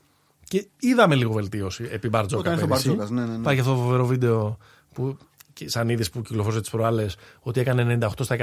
[0.48, 2.40] Και είδαμε λίγο βελτίωση επί Μπαρτζόκα.
[2.40, 2.88] Όταν ήρθε ο πέρυσι.
[2.88, 3.38] Μπαρτζόκας, ναι, ναι, ναι.
[3.38, 4.58] Υπάρχει αυτό το φοβερό βίντεο
[4.92, 5.16] που
[5.52, 7.98] και σαν είδες που κυκλοφόρησε τις προάλλες ότι έκανε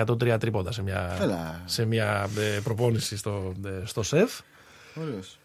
[0.06, 1.62] 98% τρία τρίποντα σε μια, Έλα.
[1.66, 4.40] σε μια ε, προπόνηση στο, ε, στο ΣΕΦ.
[4.96, 5.38] Ωραίος.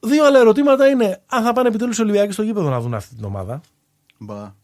[0.00, 3.14] Δύο άλλα ερωτήματα είναι αν θα πάνε επιτέλους οι Ολυμπιακοί στο γήπεδο να δουν αυτή
[3.14, 3.60] την ομάδα.
[4.18, 4.54] Μπα.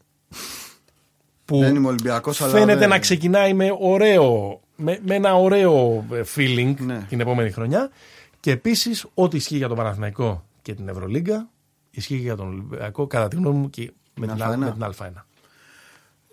[1.52, 6.04] Που Δεν είμαι Ολυμπιακός, αλλά φαίνεται δεν- να ξεκινάει με, ωραίο, με, με ένα ωραίο
[6.12, 7.06] ε, feeling Ναι.
[7.08, 7.90] την επόμενη χρονιά.
[8.40, 11.48] Και επίσης, ό,τι ισχύει για τον Παναθηναϊκό και την Ευρωλίγκα,
[11.90, 14.40] ισχύει και για τον Ολυμπιακό, κατά τη γνώμη μου, και με την, Α1.
[14.42, 15.24] Α- με την Α1.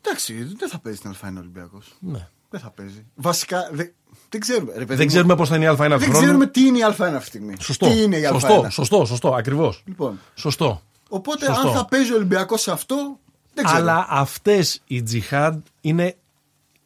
[0.01, 1.95] Εντάξει, δεν θα παίζει την Α1 Ολυμπιακός.
[1.99, 2.27] Ναι.
[2.49, 3.05] Δεν θα παίζει.
[3.15, 3.91] Βασικά, δεν,
[4.29, 4.71] δεν ξέρουμε.
[4.71, 5.05] Ρε, παιδί Δεν μου.
[5.07, 6.13] ξέρουμε πώς θα είναι η Α1 του Δεν χρόνου.
[6.19, 7.53] ξέρουμε τι είναι η Α1 αυτή τη στιγμή.
[7.59, 7.87] Σωστό.
[7.89, 8.31] Τι είναι η Α1.
[8.31, 9.83] Σωστό, σωστό, σωστό, ακριβώς.
[9.85, 10.81] Λοιπόν, Σωστό.
[11.09, 11.67] οπότε Σωστό.
[11.67, 13.19] αν θα παίζει ο Ολυμπιακός σε αυτό,
[13.53, 13.79] δεν ξέρω.
[13.79, 16.15] Αλλά αυτές οι τζιχάντ είναι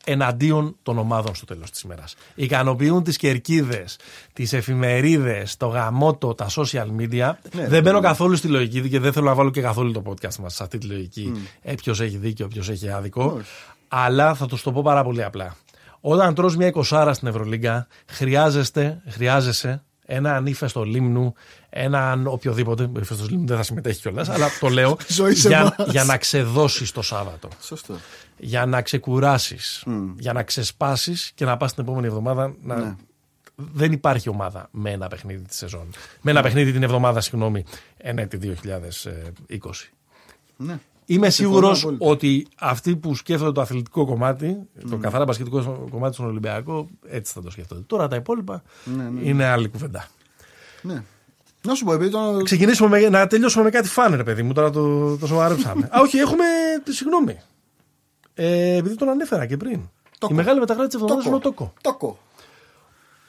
[0.03, 2.15] εναντίον των ομάδων στο τέλος της ημέρας.
[2.35, 3.97] Ικανοποιούν τις κερκίδες,
[4.33, 7.31] τις εφημερίδες, το γαμότο, τα social media.
[7.55, 10.35] Ναι, δεν μπαίνω καθόλου στη λογική και δεν θέλω να βάλω και καθόλου το podcast
[10.35, 11.31] μας σε αυτή τη λογική.
[11.61, 13.23] Ε, ποιος έχει δίκιο, ποιος έχει άδικο.
[13.23, 13.45] Όχι.
[13.87, 15.55] Αλλά θα τους το πω πάρα πολύ απλά.
[16.01, 21.33] Όταν τρως μια εικοσάρα στην Ευρωλίγκα, χρειάζεστε, χρειάζεσαι έναν ύφεστο λίμνου,
[21.69, 22.83] έναν οποιοδήποτε.
[22.95, 25.91] Ο ύφεστο λίμνου δεν θα συμμετέχει κιόλας, αλλά το λέω Ζωή σε για, εμάς.
[25.91, 27.47] για να ξεδώσεις το Σάββατο.
[27.61, 27.95] Σωστό.
[28.37, 29.83] Για να ξεκουράσεις,
[30.17, 32.95] για να ξεσπάσεις και να πας την επόμενη εβδομάδα να, Ναι.
[33.55, 35.89] δεν υπάρχει ομάδα με ένα παιχνίδι τη σεζόν.
[36.21, 37.63] Με ένα παιχνίδι την εβδομάδα, συγγνώμη,
[37.97, 39.91] ενέτη 2020.
[40.57, 40.79] Ναι.
[41.05, 42.05] Είμαι Συμφωνώ σίγουρος απόλυτα.
[42.05, 44.57] ότι αυτοί που σκέφτονται το αθλητικό κομμάτι,
[44.89, 47.81] το καθαρά μπασκετικό κομμάτι στον Ολυμπιακό, έτσι θα το σκέφτονται.
[47.87, 49.21] Τώρα τα υπόλοιπα Ναι, ναι.
[49.29, 50.07] είναι άλλη κουβέντα.
[50.81, 51.03] ναι.
[51.67, 52.39] Να σου πω, επειδή το...
[52.43, 54.53] Ξεκινήσουμε με, να τελειώσουμε με κάτι φαν, ρε παιδί μου.
[54.53, 55.85] Τώρα το, το σοβαρέψαμε.
[55.97, 56.43] Α, όχι, έχουμε.
[56.89, 57.39] Συγγνώμη.
[58.33, 59.79] Ε, επειδή τον ανέφερα και πριν.
[60.17, 60.33] Τόκο.
[60.33, 61.73] Η μεγάλη μεταγράφη της εβδομάδας είναι ο Τόκο.
[61.81, 61.97] Τόκο.
[61.99, 62.17] Τόκο.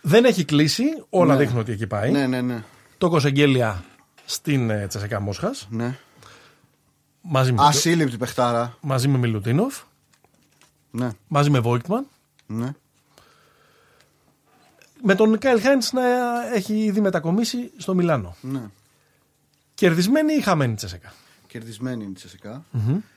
[0.00, 0.84] Δεν έχει κλείσει.
[1.10, 1.38] Όλα Ναι.
[1.40, 2.10] δείχνουν ότι εκεί πάει.
[2.10, 2.62] Ναι, ναι, ναι.
[2.98, 3.84] Τόκος Εγγέλια
[4.24, 5.66] στην ε, Τσεσεκά Μόσχας.
[5.70, 5.98] ναι.
[7.26, 8.76] Μαζί, με, Ασύλληπτη παιχτάρα.
[8.80, 9.80] μαζί με Μιλουτίνοφ.
[10.90, 12.06] Ναι, Μαζί με Βόικτμαν.
[12.46, 12.72] ναι.
[15.02, 16.02] Με τον Κάιλ Χάιντς να
[16.54, 18.36] έχει ήδη μετακομίσει στο Μιλάνο.
[18.40, 18.62] ναι.
[19.74, 21.12] Κερδισμένη ή χαμένη Τσεσεκά.
[21.46, 22.64] Κερδισμένη είναι η τσεσεκα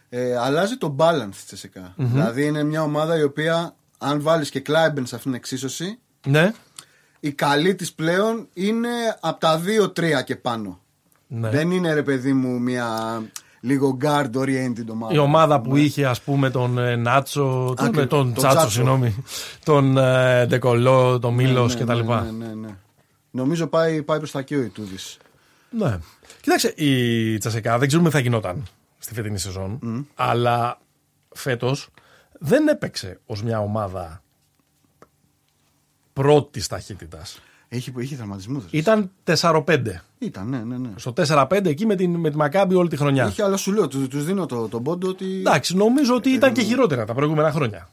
[0.09, 4.59] Ε, αλλάζει το balance τη τσεσεκα Δηλαδή είναι μια ομάδα η οποία, αν βάλεις και
[4.59, 6.51] Κλάιμπεν σε αυτήν την εξίσωση, Ναι.
[7.19, 8.89] η καλή της πλέον είναι
[9.19, 10.79] από τα 2-3 και πάνω.
[11.27, 11.49] ναι.
[11.49, 13.21] Δεν είναι ρε παιδί μου μια
[13.59, 15.13] λίγο guard oriented ομάδα.
[15.13, 18.57] Η ομάδα που είχε ας πούμε τον ε, Νάτσο, τον, Άκρη, ε, τον τον Τσάτσο,
[18.57, 18.71] Τσάτσο.
[18.73, 19.23] συγγνώμη,
[19.63, 21.99] τον ε, Ντεκολό, τον Ναι, Μίλος ναι, κτλ.
[21.99, 22.75] Ναι, ναι, ναι, ναι.
[23.31, 25.17] Νομίζω πάει, πάει προς τα εκεί ο Ιτούδης.
[25.69, 25.99] Ναι.
[26.41, 28.63] Κοίταξε, η Τσασεκά δεν ξέρουμε τι θα γινόταν
[28.97, 29.79] στη φετινή σεζόν,
[30.15, 30.79] αλλά
[31.29, 31.89] φέτος
[32.39, 34.21] δεν έπαιξε ως μια ομάδα
[36.13, 37.41] πρώτης ταχύτητας.
[37.69, 38.63] Έχει, είχε τραυματισμούς.
[38.69, 39.63] Ήταν 4-5.
[40.17, 40.89] Ήταν, ναι, ναι, ναι.
[40.95, 43.27] Στο 4-5 εκεί με, την, με τη Μακάμπη όλη τη χρονιά.
[43.27, 45.25] Είχε, αλλά σου λέω, τους τους δίνω το, τον πόντο ότι.
[45.39, 47.89] Εντάξει, νομίζω ότι ήταν και χειρότερα τα προηγούμενα χρόνια.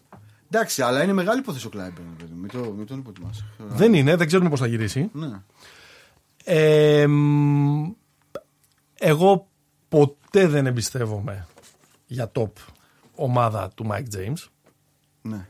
[0.51, 2.07] Εντάξει, αλλά είναι μεγάλη υπόθεση ο Κλάιμπερν.
[2.19, 2.41] παιδί μου.
[2.41, 3.45] Μην, το, μην τον υποτιμάς.
[3.59, 5.11] Δεν είναι, δεν ξέρουμε πώς θα γυρίσει.
[5.13, 5.43] Ναι.
[6.45, 7.91] Ε, μ,
[8.99, 9.49] εγώ
[9.89, 11.47] ποτέ δεν εμπιστεύομαι
[12.07, 12.51] για top
[13.15, 14.47] ομάδα του Mike James.
[15.23, 15.49] ναι.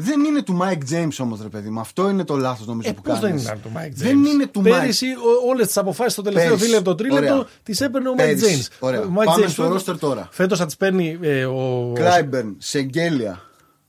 [0.00, 1.80] Δεν είναι του Mike James όμως, ρε παιδί μου.
[1.80, 3.42] Αυτό είναι το λάθος νομίζω Ε, που πώς κάνεις.
[3.42, 4.64] δεν είναι του Mike James; Δεν είναι του Mike.
[4.70, 5.06] Πέρυσι
[5.48, 6.66] όλες τις αποφάσεις στο τελευταίο Πέρυσι.
[6.66, 7.46] δίλεπτο τρίλεπτο Ωραία.
[7.62, 8.62] τις έπαιρνε ο Mike Πέρυσι.
[8.70, 8.76] James.
[8.78, 9.00] Ωραία.
[9.00, 10.28] Ο Mike Πάμε James στο φέτος- roster τώρα.
[10.30, 11.92] Φέτος θα τις παίρνει ε, ο.
[11.94, 13.40] Κλάιμπερν, Σεγγέλια.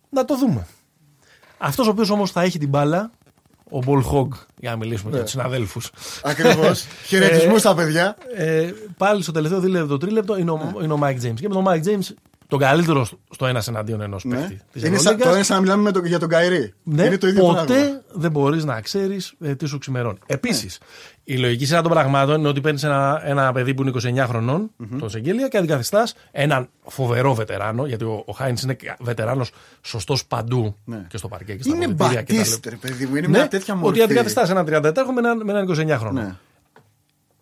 [0.10, 0.68] Να το δούμε.
[1.57, 3.12] Αυτός ο οποίος όμως θα έχει την μπάλα,
[3.70, 5.89] ο Ball Hog, για να μιλήσουμε για τους συναδέλφους.
[6.24, 6.86] Ακριβώς.
[7.07, 8.16] Χαιρετισμούς στα παιδιά.
[8.36, 11.34] Ε, πάλι στο τελευταίο δίλεπτο τρίλεπτο είναι ο, είναι ο Mike James.
[11.36, 12.14] Και με τον Mike James,
[12.50, 14.36] τον καλύτερο στο ένας εναντίον ενός Ναι.
[14.38, 14.62] παίκτη.
[14.72, 16.74] της Είναι σαν, Ευρωλίγκας, το είναι σαν να μιλάμε με το, για τον Kyrie.
[16.84, 18.02] ναι, είναι το ίδιο ποτέ πράγμα.
[18.14, 20.18] δεν μπορείς να ξέρεις ε, τι σου ξημερώνει.
[20.26, 20.80] Επίσης,
[21.24, 24.72] η λογική σειρά των πραγμάτων είναι ότι παίρνεις ένα, ένα παιδί που είναι 29 χρονων
[25.00, 30.76] τον Σενγκέλια, και αντικαθιστάς έναν φοβερό βετεράνο, γιατί ο, ο Χάινς είναι βετεράνος σωστός παντού
[30.86, 31.06] Ναι.
[31.10, 32.34] και στο παρκέ και στα Είναι αποδυτήρια κτλ.
[32.36, 33.16] μπατίστ, ρε παιδί μου.
[33.16, 33.89] Είναι Ναι, μια τέτοια μορφή.
[33.89, 34.82] ότι αντικαθιστάς έναν 34
[35.14, 36.38] με έναν, με έναν 29 χρόνο.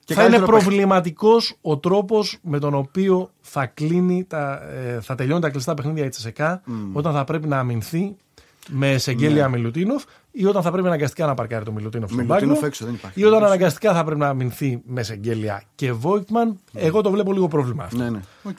[0.09, 0.15] Ναι.
[0.15, 0.65] Και θα είναι καλύτερο παίχτη.
[0.69, 6.05] προβληματικός ο τρόπος με τον οποίο θα, κλείνει τα, ε, θα τελειώνει τα κλειστά παιχνίδια
[6.05, 6.61] η Τσεσεκά
[6.93, 8.15] όταν θα πρέπει να αμυνθεί
[8.69, 9.57] με Σεγγέλια Ναι.
[9.57, 12.65] Μιλουτίνοφ ή όταν θα πρέπει αναγκαστικά να παρκάρει το Μιλουτίνοφ στον Μιλουτίνοφ πάγκο.
[12.67, 13.53] έξω, δεν υπάρχει Ή όταν περίπτωση.
[13.61, 16.59] αναγκαστικά θα πρέπει να αμυνθεί με Σεγγέλια και Βόικτμαν.
[16.73, 17.97] Εγώ το βλέπω λίγο πρόβλημα αυτό.
[17.97, 18.19] Ναι, ναι.
[18.43, 18.57] Οκ.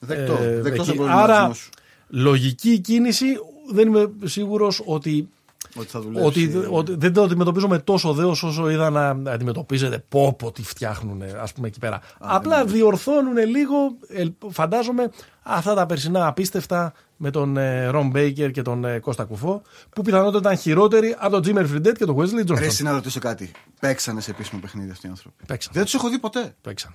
[0.00, 0.32] Δεκτό.
[0.42, 0.98] Ε, Δεκτός εκεί.
[0.98, 1.70] ο Άρα, προβληματισμός σου.
[2.08, 3.26] λογική κίνηση
[3.72, 5.28] δεν είμαι σίγουρος ότι
[5.76, 6.26] Ότι θα δουλέψει.
[6.26, 10.62] ότι, ότι δεν το αντιμετωπίζω με τόσο δέος όσο είδα να αντιμετωπίζεται πω πω τι
[10.62, 12.00] φτιάχνουν ας πούμε εκεί πέρα.
[12.18, 13.76] Απλά διορθώνουν λίγο,
[14.08, 15.10] ελ- φαντάζομαι,
[15.42, 20.02] αυτά τα περσινά απίστευτα με τον ε, Ρον Μπέικερ και τον ε, Κώστα Κουφό που
[20.02, 22.60] πιθανότατα ήταν χειρότεροι από τον Τζίμερ Φριντέτ και τον Wesley Ρε, Johnson.
[22.60, 23.50] εσύ να ρωτήσω κάτι.
[23.80, 25.44] Παίξανε σε επίσημο παιχνίδι αυτοί οι άνθρωποι.
[25.46, 25.72] Παίξαν.
[25.74, 26.54] Δεν τους έχω δει ποτέ.
[26.62, 26.92] Παίξαν.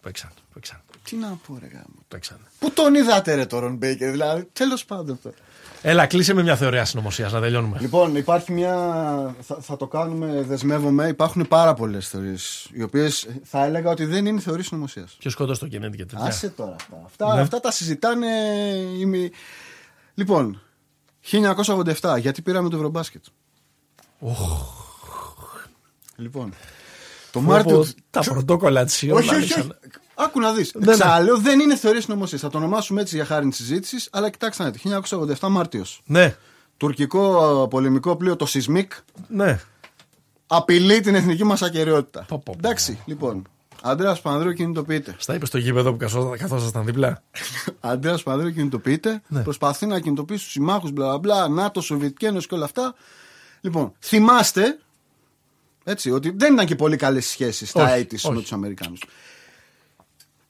[0.00, 0.30] Παίξαν.
[0.54, 0.80] Παίξαν.
[1.04, 1.84] Τι να πω, ρε γάμο.
[2.08, 2.38] Παίξαν.
[2.58, 4.48] Πού τον είδατε, ρε, τον Μπέικερ, δηλαδή.
[4.52, 5.34] Τέλος πάντων τώρα.
[5.84, 7.78] Έλα, κλείσε με μια θεωρία συνωμοσίας να τελειώνουμε.
[7.80, 8.74] Λοιπόν, υπάρχει μια.
[9.40, 11.08] Θα, θα το κάνουμε, δεσμεύομαι.
[11.08, 12.68] Υπάρχουν πάρα πολλές θεωρίες.
[12.72, 15.16] Οι οποίες θα έλεγα ότι δεν είναι θεωρίες συνωμοσίας.
[15.18, 16.24] Ποιο σκότωσε το Κενέντι και τέτοια.
[16.26, 16.96] Άσε τώρα αυτά.
[17.04, 18.26] Αυτά, αυτά τα συζητάνε.
[18.98, 19.30] οι μη-
[20.14, 20.60] Λοιπόν,
[21.20, 23.24] 1987, γιατί πήραμε το Ευρωμπάσκετ.
[26.16, 26.54] Λοιπόν,
[27.32, 27.76] το Πω, Μάρτιο.
[27.78, 29.68] πω, Τα πρωτόκολλα της όχι, όχι, όχι.
[30.14, 30.72] Άκου να δεις.
[30.74, 30.92] Ναι, ναι.
[30.92, 32.38] Ξαναλέω, δεν είναι θεωρίες συνωμοσία.
[32.38, 35.02] Θα το ονομάσουμε έτσι για χάρη της συζήτησης, αλλά κοιτάξτε να δείτε.
[35.40, 36.02] 1987 Μάρτιος.
[36.06, 36.36] Ναι,
[36.76, 38.92] Τουρκικό πολεμικό πλοίο, το Σισμίκ,
[39.28, 39.60] ναι.
[40.46, 42.20] απειλεί την εθνική μας ακαιρεότητα.
[42.28, 42.54] Πω, πω, πω.
[42.58, 43.46] Εντάξει, λοιπόν.
[43.82, 45.14] Αντρέας Πανδρέου κινητοποιείται.
[45.18, 47.22] Στα είπες στο γήπεδο που καθόσασταν- καθόσασταν δίπλα;
[47.80, 49.22] Αντρέας Πανδρέου κινητοποιείται.
[49.28, 49.42] Ναι.
[49.42, 52.94] Προσπαθεί να κινητοποιήσει τους συμμάχους, μπλα μπλα, ΝΑΤΟ, Σοβιετική Ένωση και όλα αυτά.
[53.60, 54.78] Λοιπόν, θυμάστε
[55.84, 58.40] έτσι, ότι δεν ήταν και πολύ καλές σχέσεις στα Όχι, έτης με όχι.
[58.40, 59.02] τους Αμερικάνους.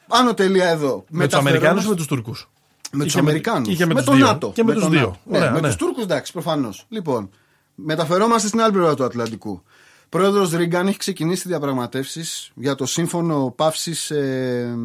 [0.08, 1.04] Άνω τελεία εδώ.
[1.08, 2.50] Με τους Αμερικάνους ή με τους Τούρκους;
[2.92, 3.76] Με τους Αμερικάνους.
[3.76, 4.26] Και με, με τους τον δύο.
[4.26, 4.52] ΝΑΤΟ.
[4.54, 5.00] Και με, τον τους δύο.
[5.00, 5.18] ΝΑΤΟ.
[5.24, 5.66] Ναι, Ωραία, με ναι.
[5.66, 6.86] τους Τούρκους, εντάξει, προφανώς.
[6.88, 7.30] Λοιπόν,
[7.74, 9.62] μεταφερόμαστε στην άλλη πλευρά του Ατλαντικού.
[10.08, 14.10] Πρόεδρος Ρίγκαν έχει ξεκινήσει διαπραγματεύσεις για το σύμφωνο πάυσης.
[14.10, 14.76] Ε,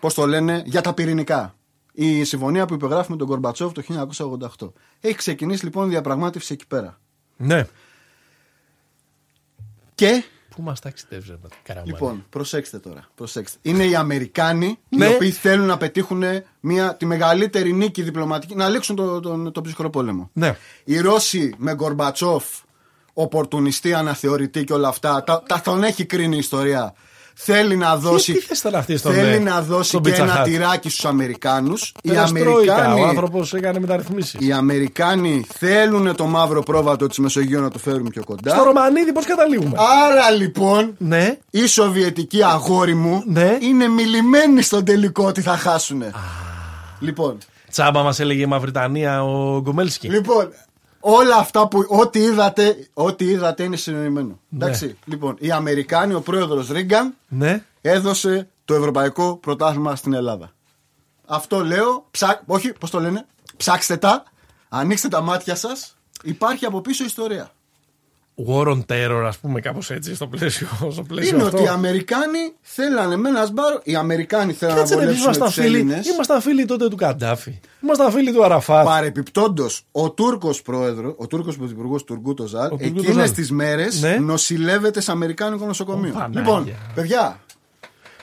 [0.00, 1.54] Πώς το λένε, για τα πυρηνικά.
[1.92, 3.82] Η συμφωνία που υπεγράφει με τον Κορμπατσόφ το
[4.58, 4.72] 1988.
[5.00, 7.00] Έχει ξεκινήσει λοιπόν διαπραγμάτευση εκεί πέρα.
[7.36, 7.66] Ναι.
[9.94, 10.24] Και
[10.56, 11.90] Πού μας ταξιδεύεις, ρε Καραμάνι.
[11.92, 13.08] Λοιπόν, προσέξτε τώρα.
[13.14, 13.58] Προσέξτε.
[13.62, 15.06] Είναι οι Αμερικάνοι Ναι.
[15.06, 16.22] οι οποίοι θέλουν να πετύχουν
[16.60, 20.30] μια, τη μεγαλύτερη νίκη διπλωματική, να λήξουν τον το, το, το ψυχρό πόλεμο.
[20.32, 20.56] Ναι.
[20.84, 22.44] Οι Ρώσοι με Γκορμπατσόφ,
[23.12, 26.94] οπορτουνιστή, αναθεωρητή και όλα αυτά, τα, τα τον έχει κρίνει η ιστορία.
[27.36, 30.18] Θέλει να δώσει, τι θες τώρα αυτή στον, θέλει ε, να δώσει στον και Pizza
[30.18, 31.94] ένα Hut; τυράκι στους Αμερικάνους.
[32.02, 34.36] Οι Περαστρόικα, Ο Αμερικάνοι, άνθρωπος έκανε μεταρρυθμίσεις.
[34.40, 38.54] οι Αμερικάνοι θέλουν το μαύρο πρόβατο της Μεσογείου να το φέρουν πιο κοντά.
[38.54, 39.76] Στο Ρωμανίδη, πώς καταλήγουμε;
[40.06, 41.36] Άρα λοιπόν Ναι.
[41.50, 43.56] η Σοβιετική αγόρι μου Ναι.
[43.60, 46.10] είναι μιλημένοι στον τελικό ότι θα χάσουνε.
[46.98, 47.38] Λοιπόν,
[47.70, 50.08] Τσάμπα μας έλεγε η Μαυριτανία ο Γκομέλσκι.
[50.08, 50.48] λοιπόν,
[51.06, 54.40] όλα αυτά που ό,τι είδατε, ό,τι είδατε είναι συνεννοημένο.
[54.48, 54.64] Ναι.
[54.64, 57.64] Εντάξει, λοιπόν, οι Αμερικάνοι, ο πρόεδρος Ρίγκαν Ναι.
[57.80, 60.52] έδωσε το ευρωπαϊκό πρωτάθλημα στην Ελλάδα.
[61.26, 62.42] Αυτό λέω, ψα...
[62.46, 63.26] όχι, πώς το λένε,
[63.56, 64.24] ψάξτε τα,
[64.68, 67.50] ανοίξτε τα μάτια σας, υπάρχει από πίσω ιστορία.
[68.48, 71.56] War on terror, ας πούμε, κάπως έτσι στο πλαίσιο, στο πλαίσιο Είναι αυτό.
[71.56, 73.80] ότι οι Αμερικάνοι θέλανε με ένα σμπάρο.
[73.82, 76.06] Οι Αμερικάνοι θέλανε Κάτσε να ρε, εμείς βολέψουν ήμασταν τους φίλοι, Έλληνες.
[76.12, 77.60] ήμασταν φίλοι τότε του Καντάφη.
[77.82, 78.84] Ήμασταν φίλοι του Αραφάτ.
[78.84, 83.34] Παρεπιπτόντως, ο Τούρκος πρόεδρο, ο Τούρκος πρωθυπουργός Τουρκούτο Ζαλ, Ο Τουργκούτο εκείνες Ζαλ.
[83.34, 84.16] τις μέρες Ναι.
[84.20, 86.12] νοσηλεύεται σε Αμερικάνικο νοσοκομείο.
[86.14, 86.40] Ω, Πανάγια.
[86.40, 87.38] λοιπόν, παιδιά,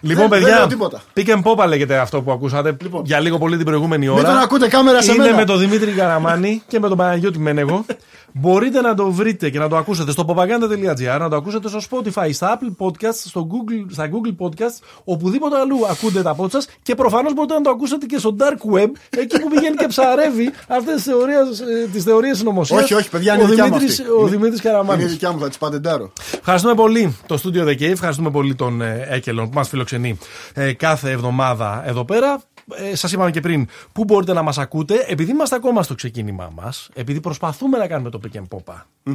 [0.03, 1.01] Λοιπόν, Δεν- δεν παιδιά, λέω τίποτα.
[1.15, 3.01] pick and pop λέγεται αυτό που ακούσατε Λοιπόν.
[3.05, 4.17] για λίγο πολύ την προηγούμενη ώρα.
[4.21, 5.35] μην τον ακούτε κάμερα σε Είναι μένα.
[5.35, 7.85] με τον Δημήτρη Καραμάνη και με τον Παναγιώτη Μένεγο.
[8.33, 12.29] Μπορείτε να το βρείτε και να το ακούσετε στο popaganda.gr, να το ακούσετε στο Spotify,
[12.33, 17.33] στα Apple Podcasts, στο Google, στα Google Podcasts, οπουδήποτε αλλού ακούτε τα podcast και προφανώς
[17.33, 21.03] μπορείτε να το ακούσετε και στο Dark Web, εκεί που πηγαίνει και ψαρεύει αυτές τις
[21.03, 21.63] θεωρίες
[21.93, 22.81] τις θεωρίες συνωμοσίας.
[22.83, 24.11] όχι, όχι, παιδιά, είναι ο δικιά μου Δημήτρης, αυτή.
[24.11, 25.01] ο Είναι- Δημήτρης Καραμάνης.
[25.03, 26.11] Είναι δικιά μου, θα τη πατεντάρω.
[26.39, 30.17] Ευχαριστούμε πολύ το Studio The Cave, ευχαριστούμε πολύ τον ε, Έκελον που μας φιλοξενεί
[30.53, 32.41] ε, κάθε εβδομάδα εδώ πέρα.
[32.75, 35.05] Ε, Σας είπαμε και πριν πού μπορείτε να μας ακούτε.
[35.07, 39.11] Επειδή είμαστε ακόμα στο ξεκίνημά μας, επειδή προσπαθούμε να κάνουμε το pick and pop ε,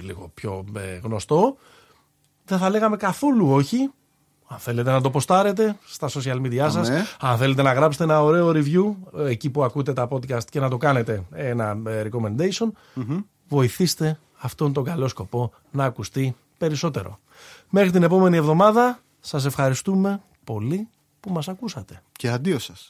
[0.00, 1.56] λίγο πιο ε, γνωστό,
[2.44, 3.90] δεν θα λέγαμε καθόλου όχι.
[4.46, 7.06] Αν θέλετε να το ποστάρετε στα social media σας, Αμέ.
[7.20, 10.68] αν θέλετε να γράψετε ένα ωραίο review ε, εκεί που ακούτε τα podcast και να
[10.68, 12.66] το κάνετε ένα ε, recommendation,
[13.48, 17.18] βοηθήστε αυτόν τον καλό σκοπό να ακουστεί περισσότερο.
[17.68, 20.88] Μέχρι την επόμενη εβδομάδα σας ευχαριστούμε πολύ
[21.22, 22.02] που μας ακούσατε.
[22.12, 22.86] Και αντίο σας.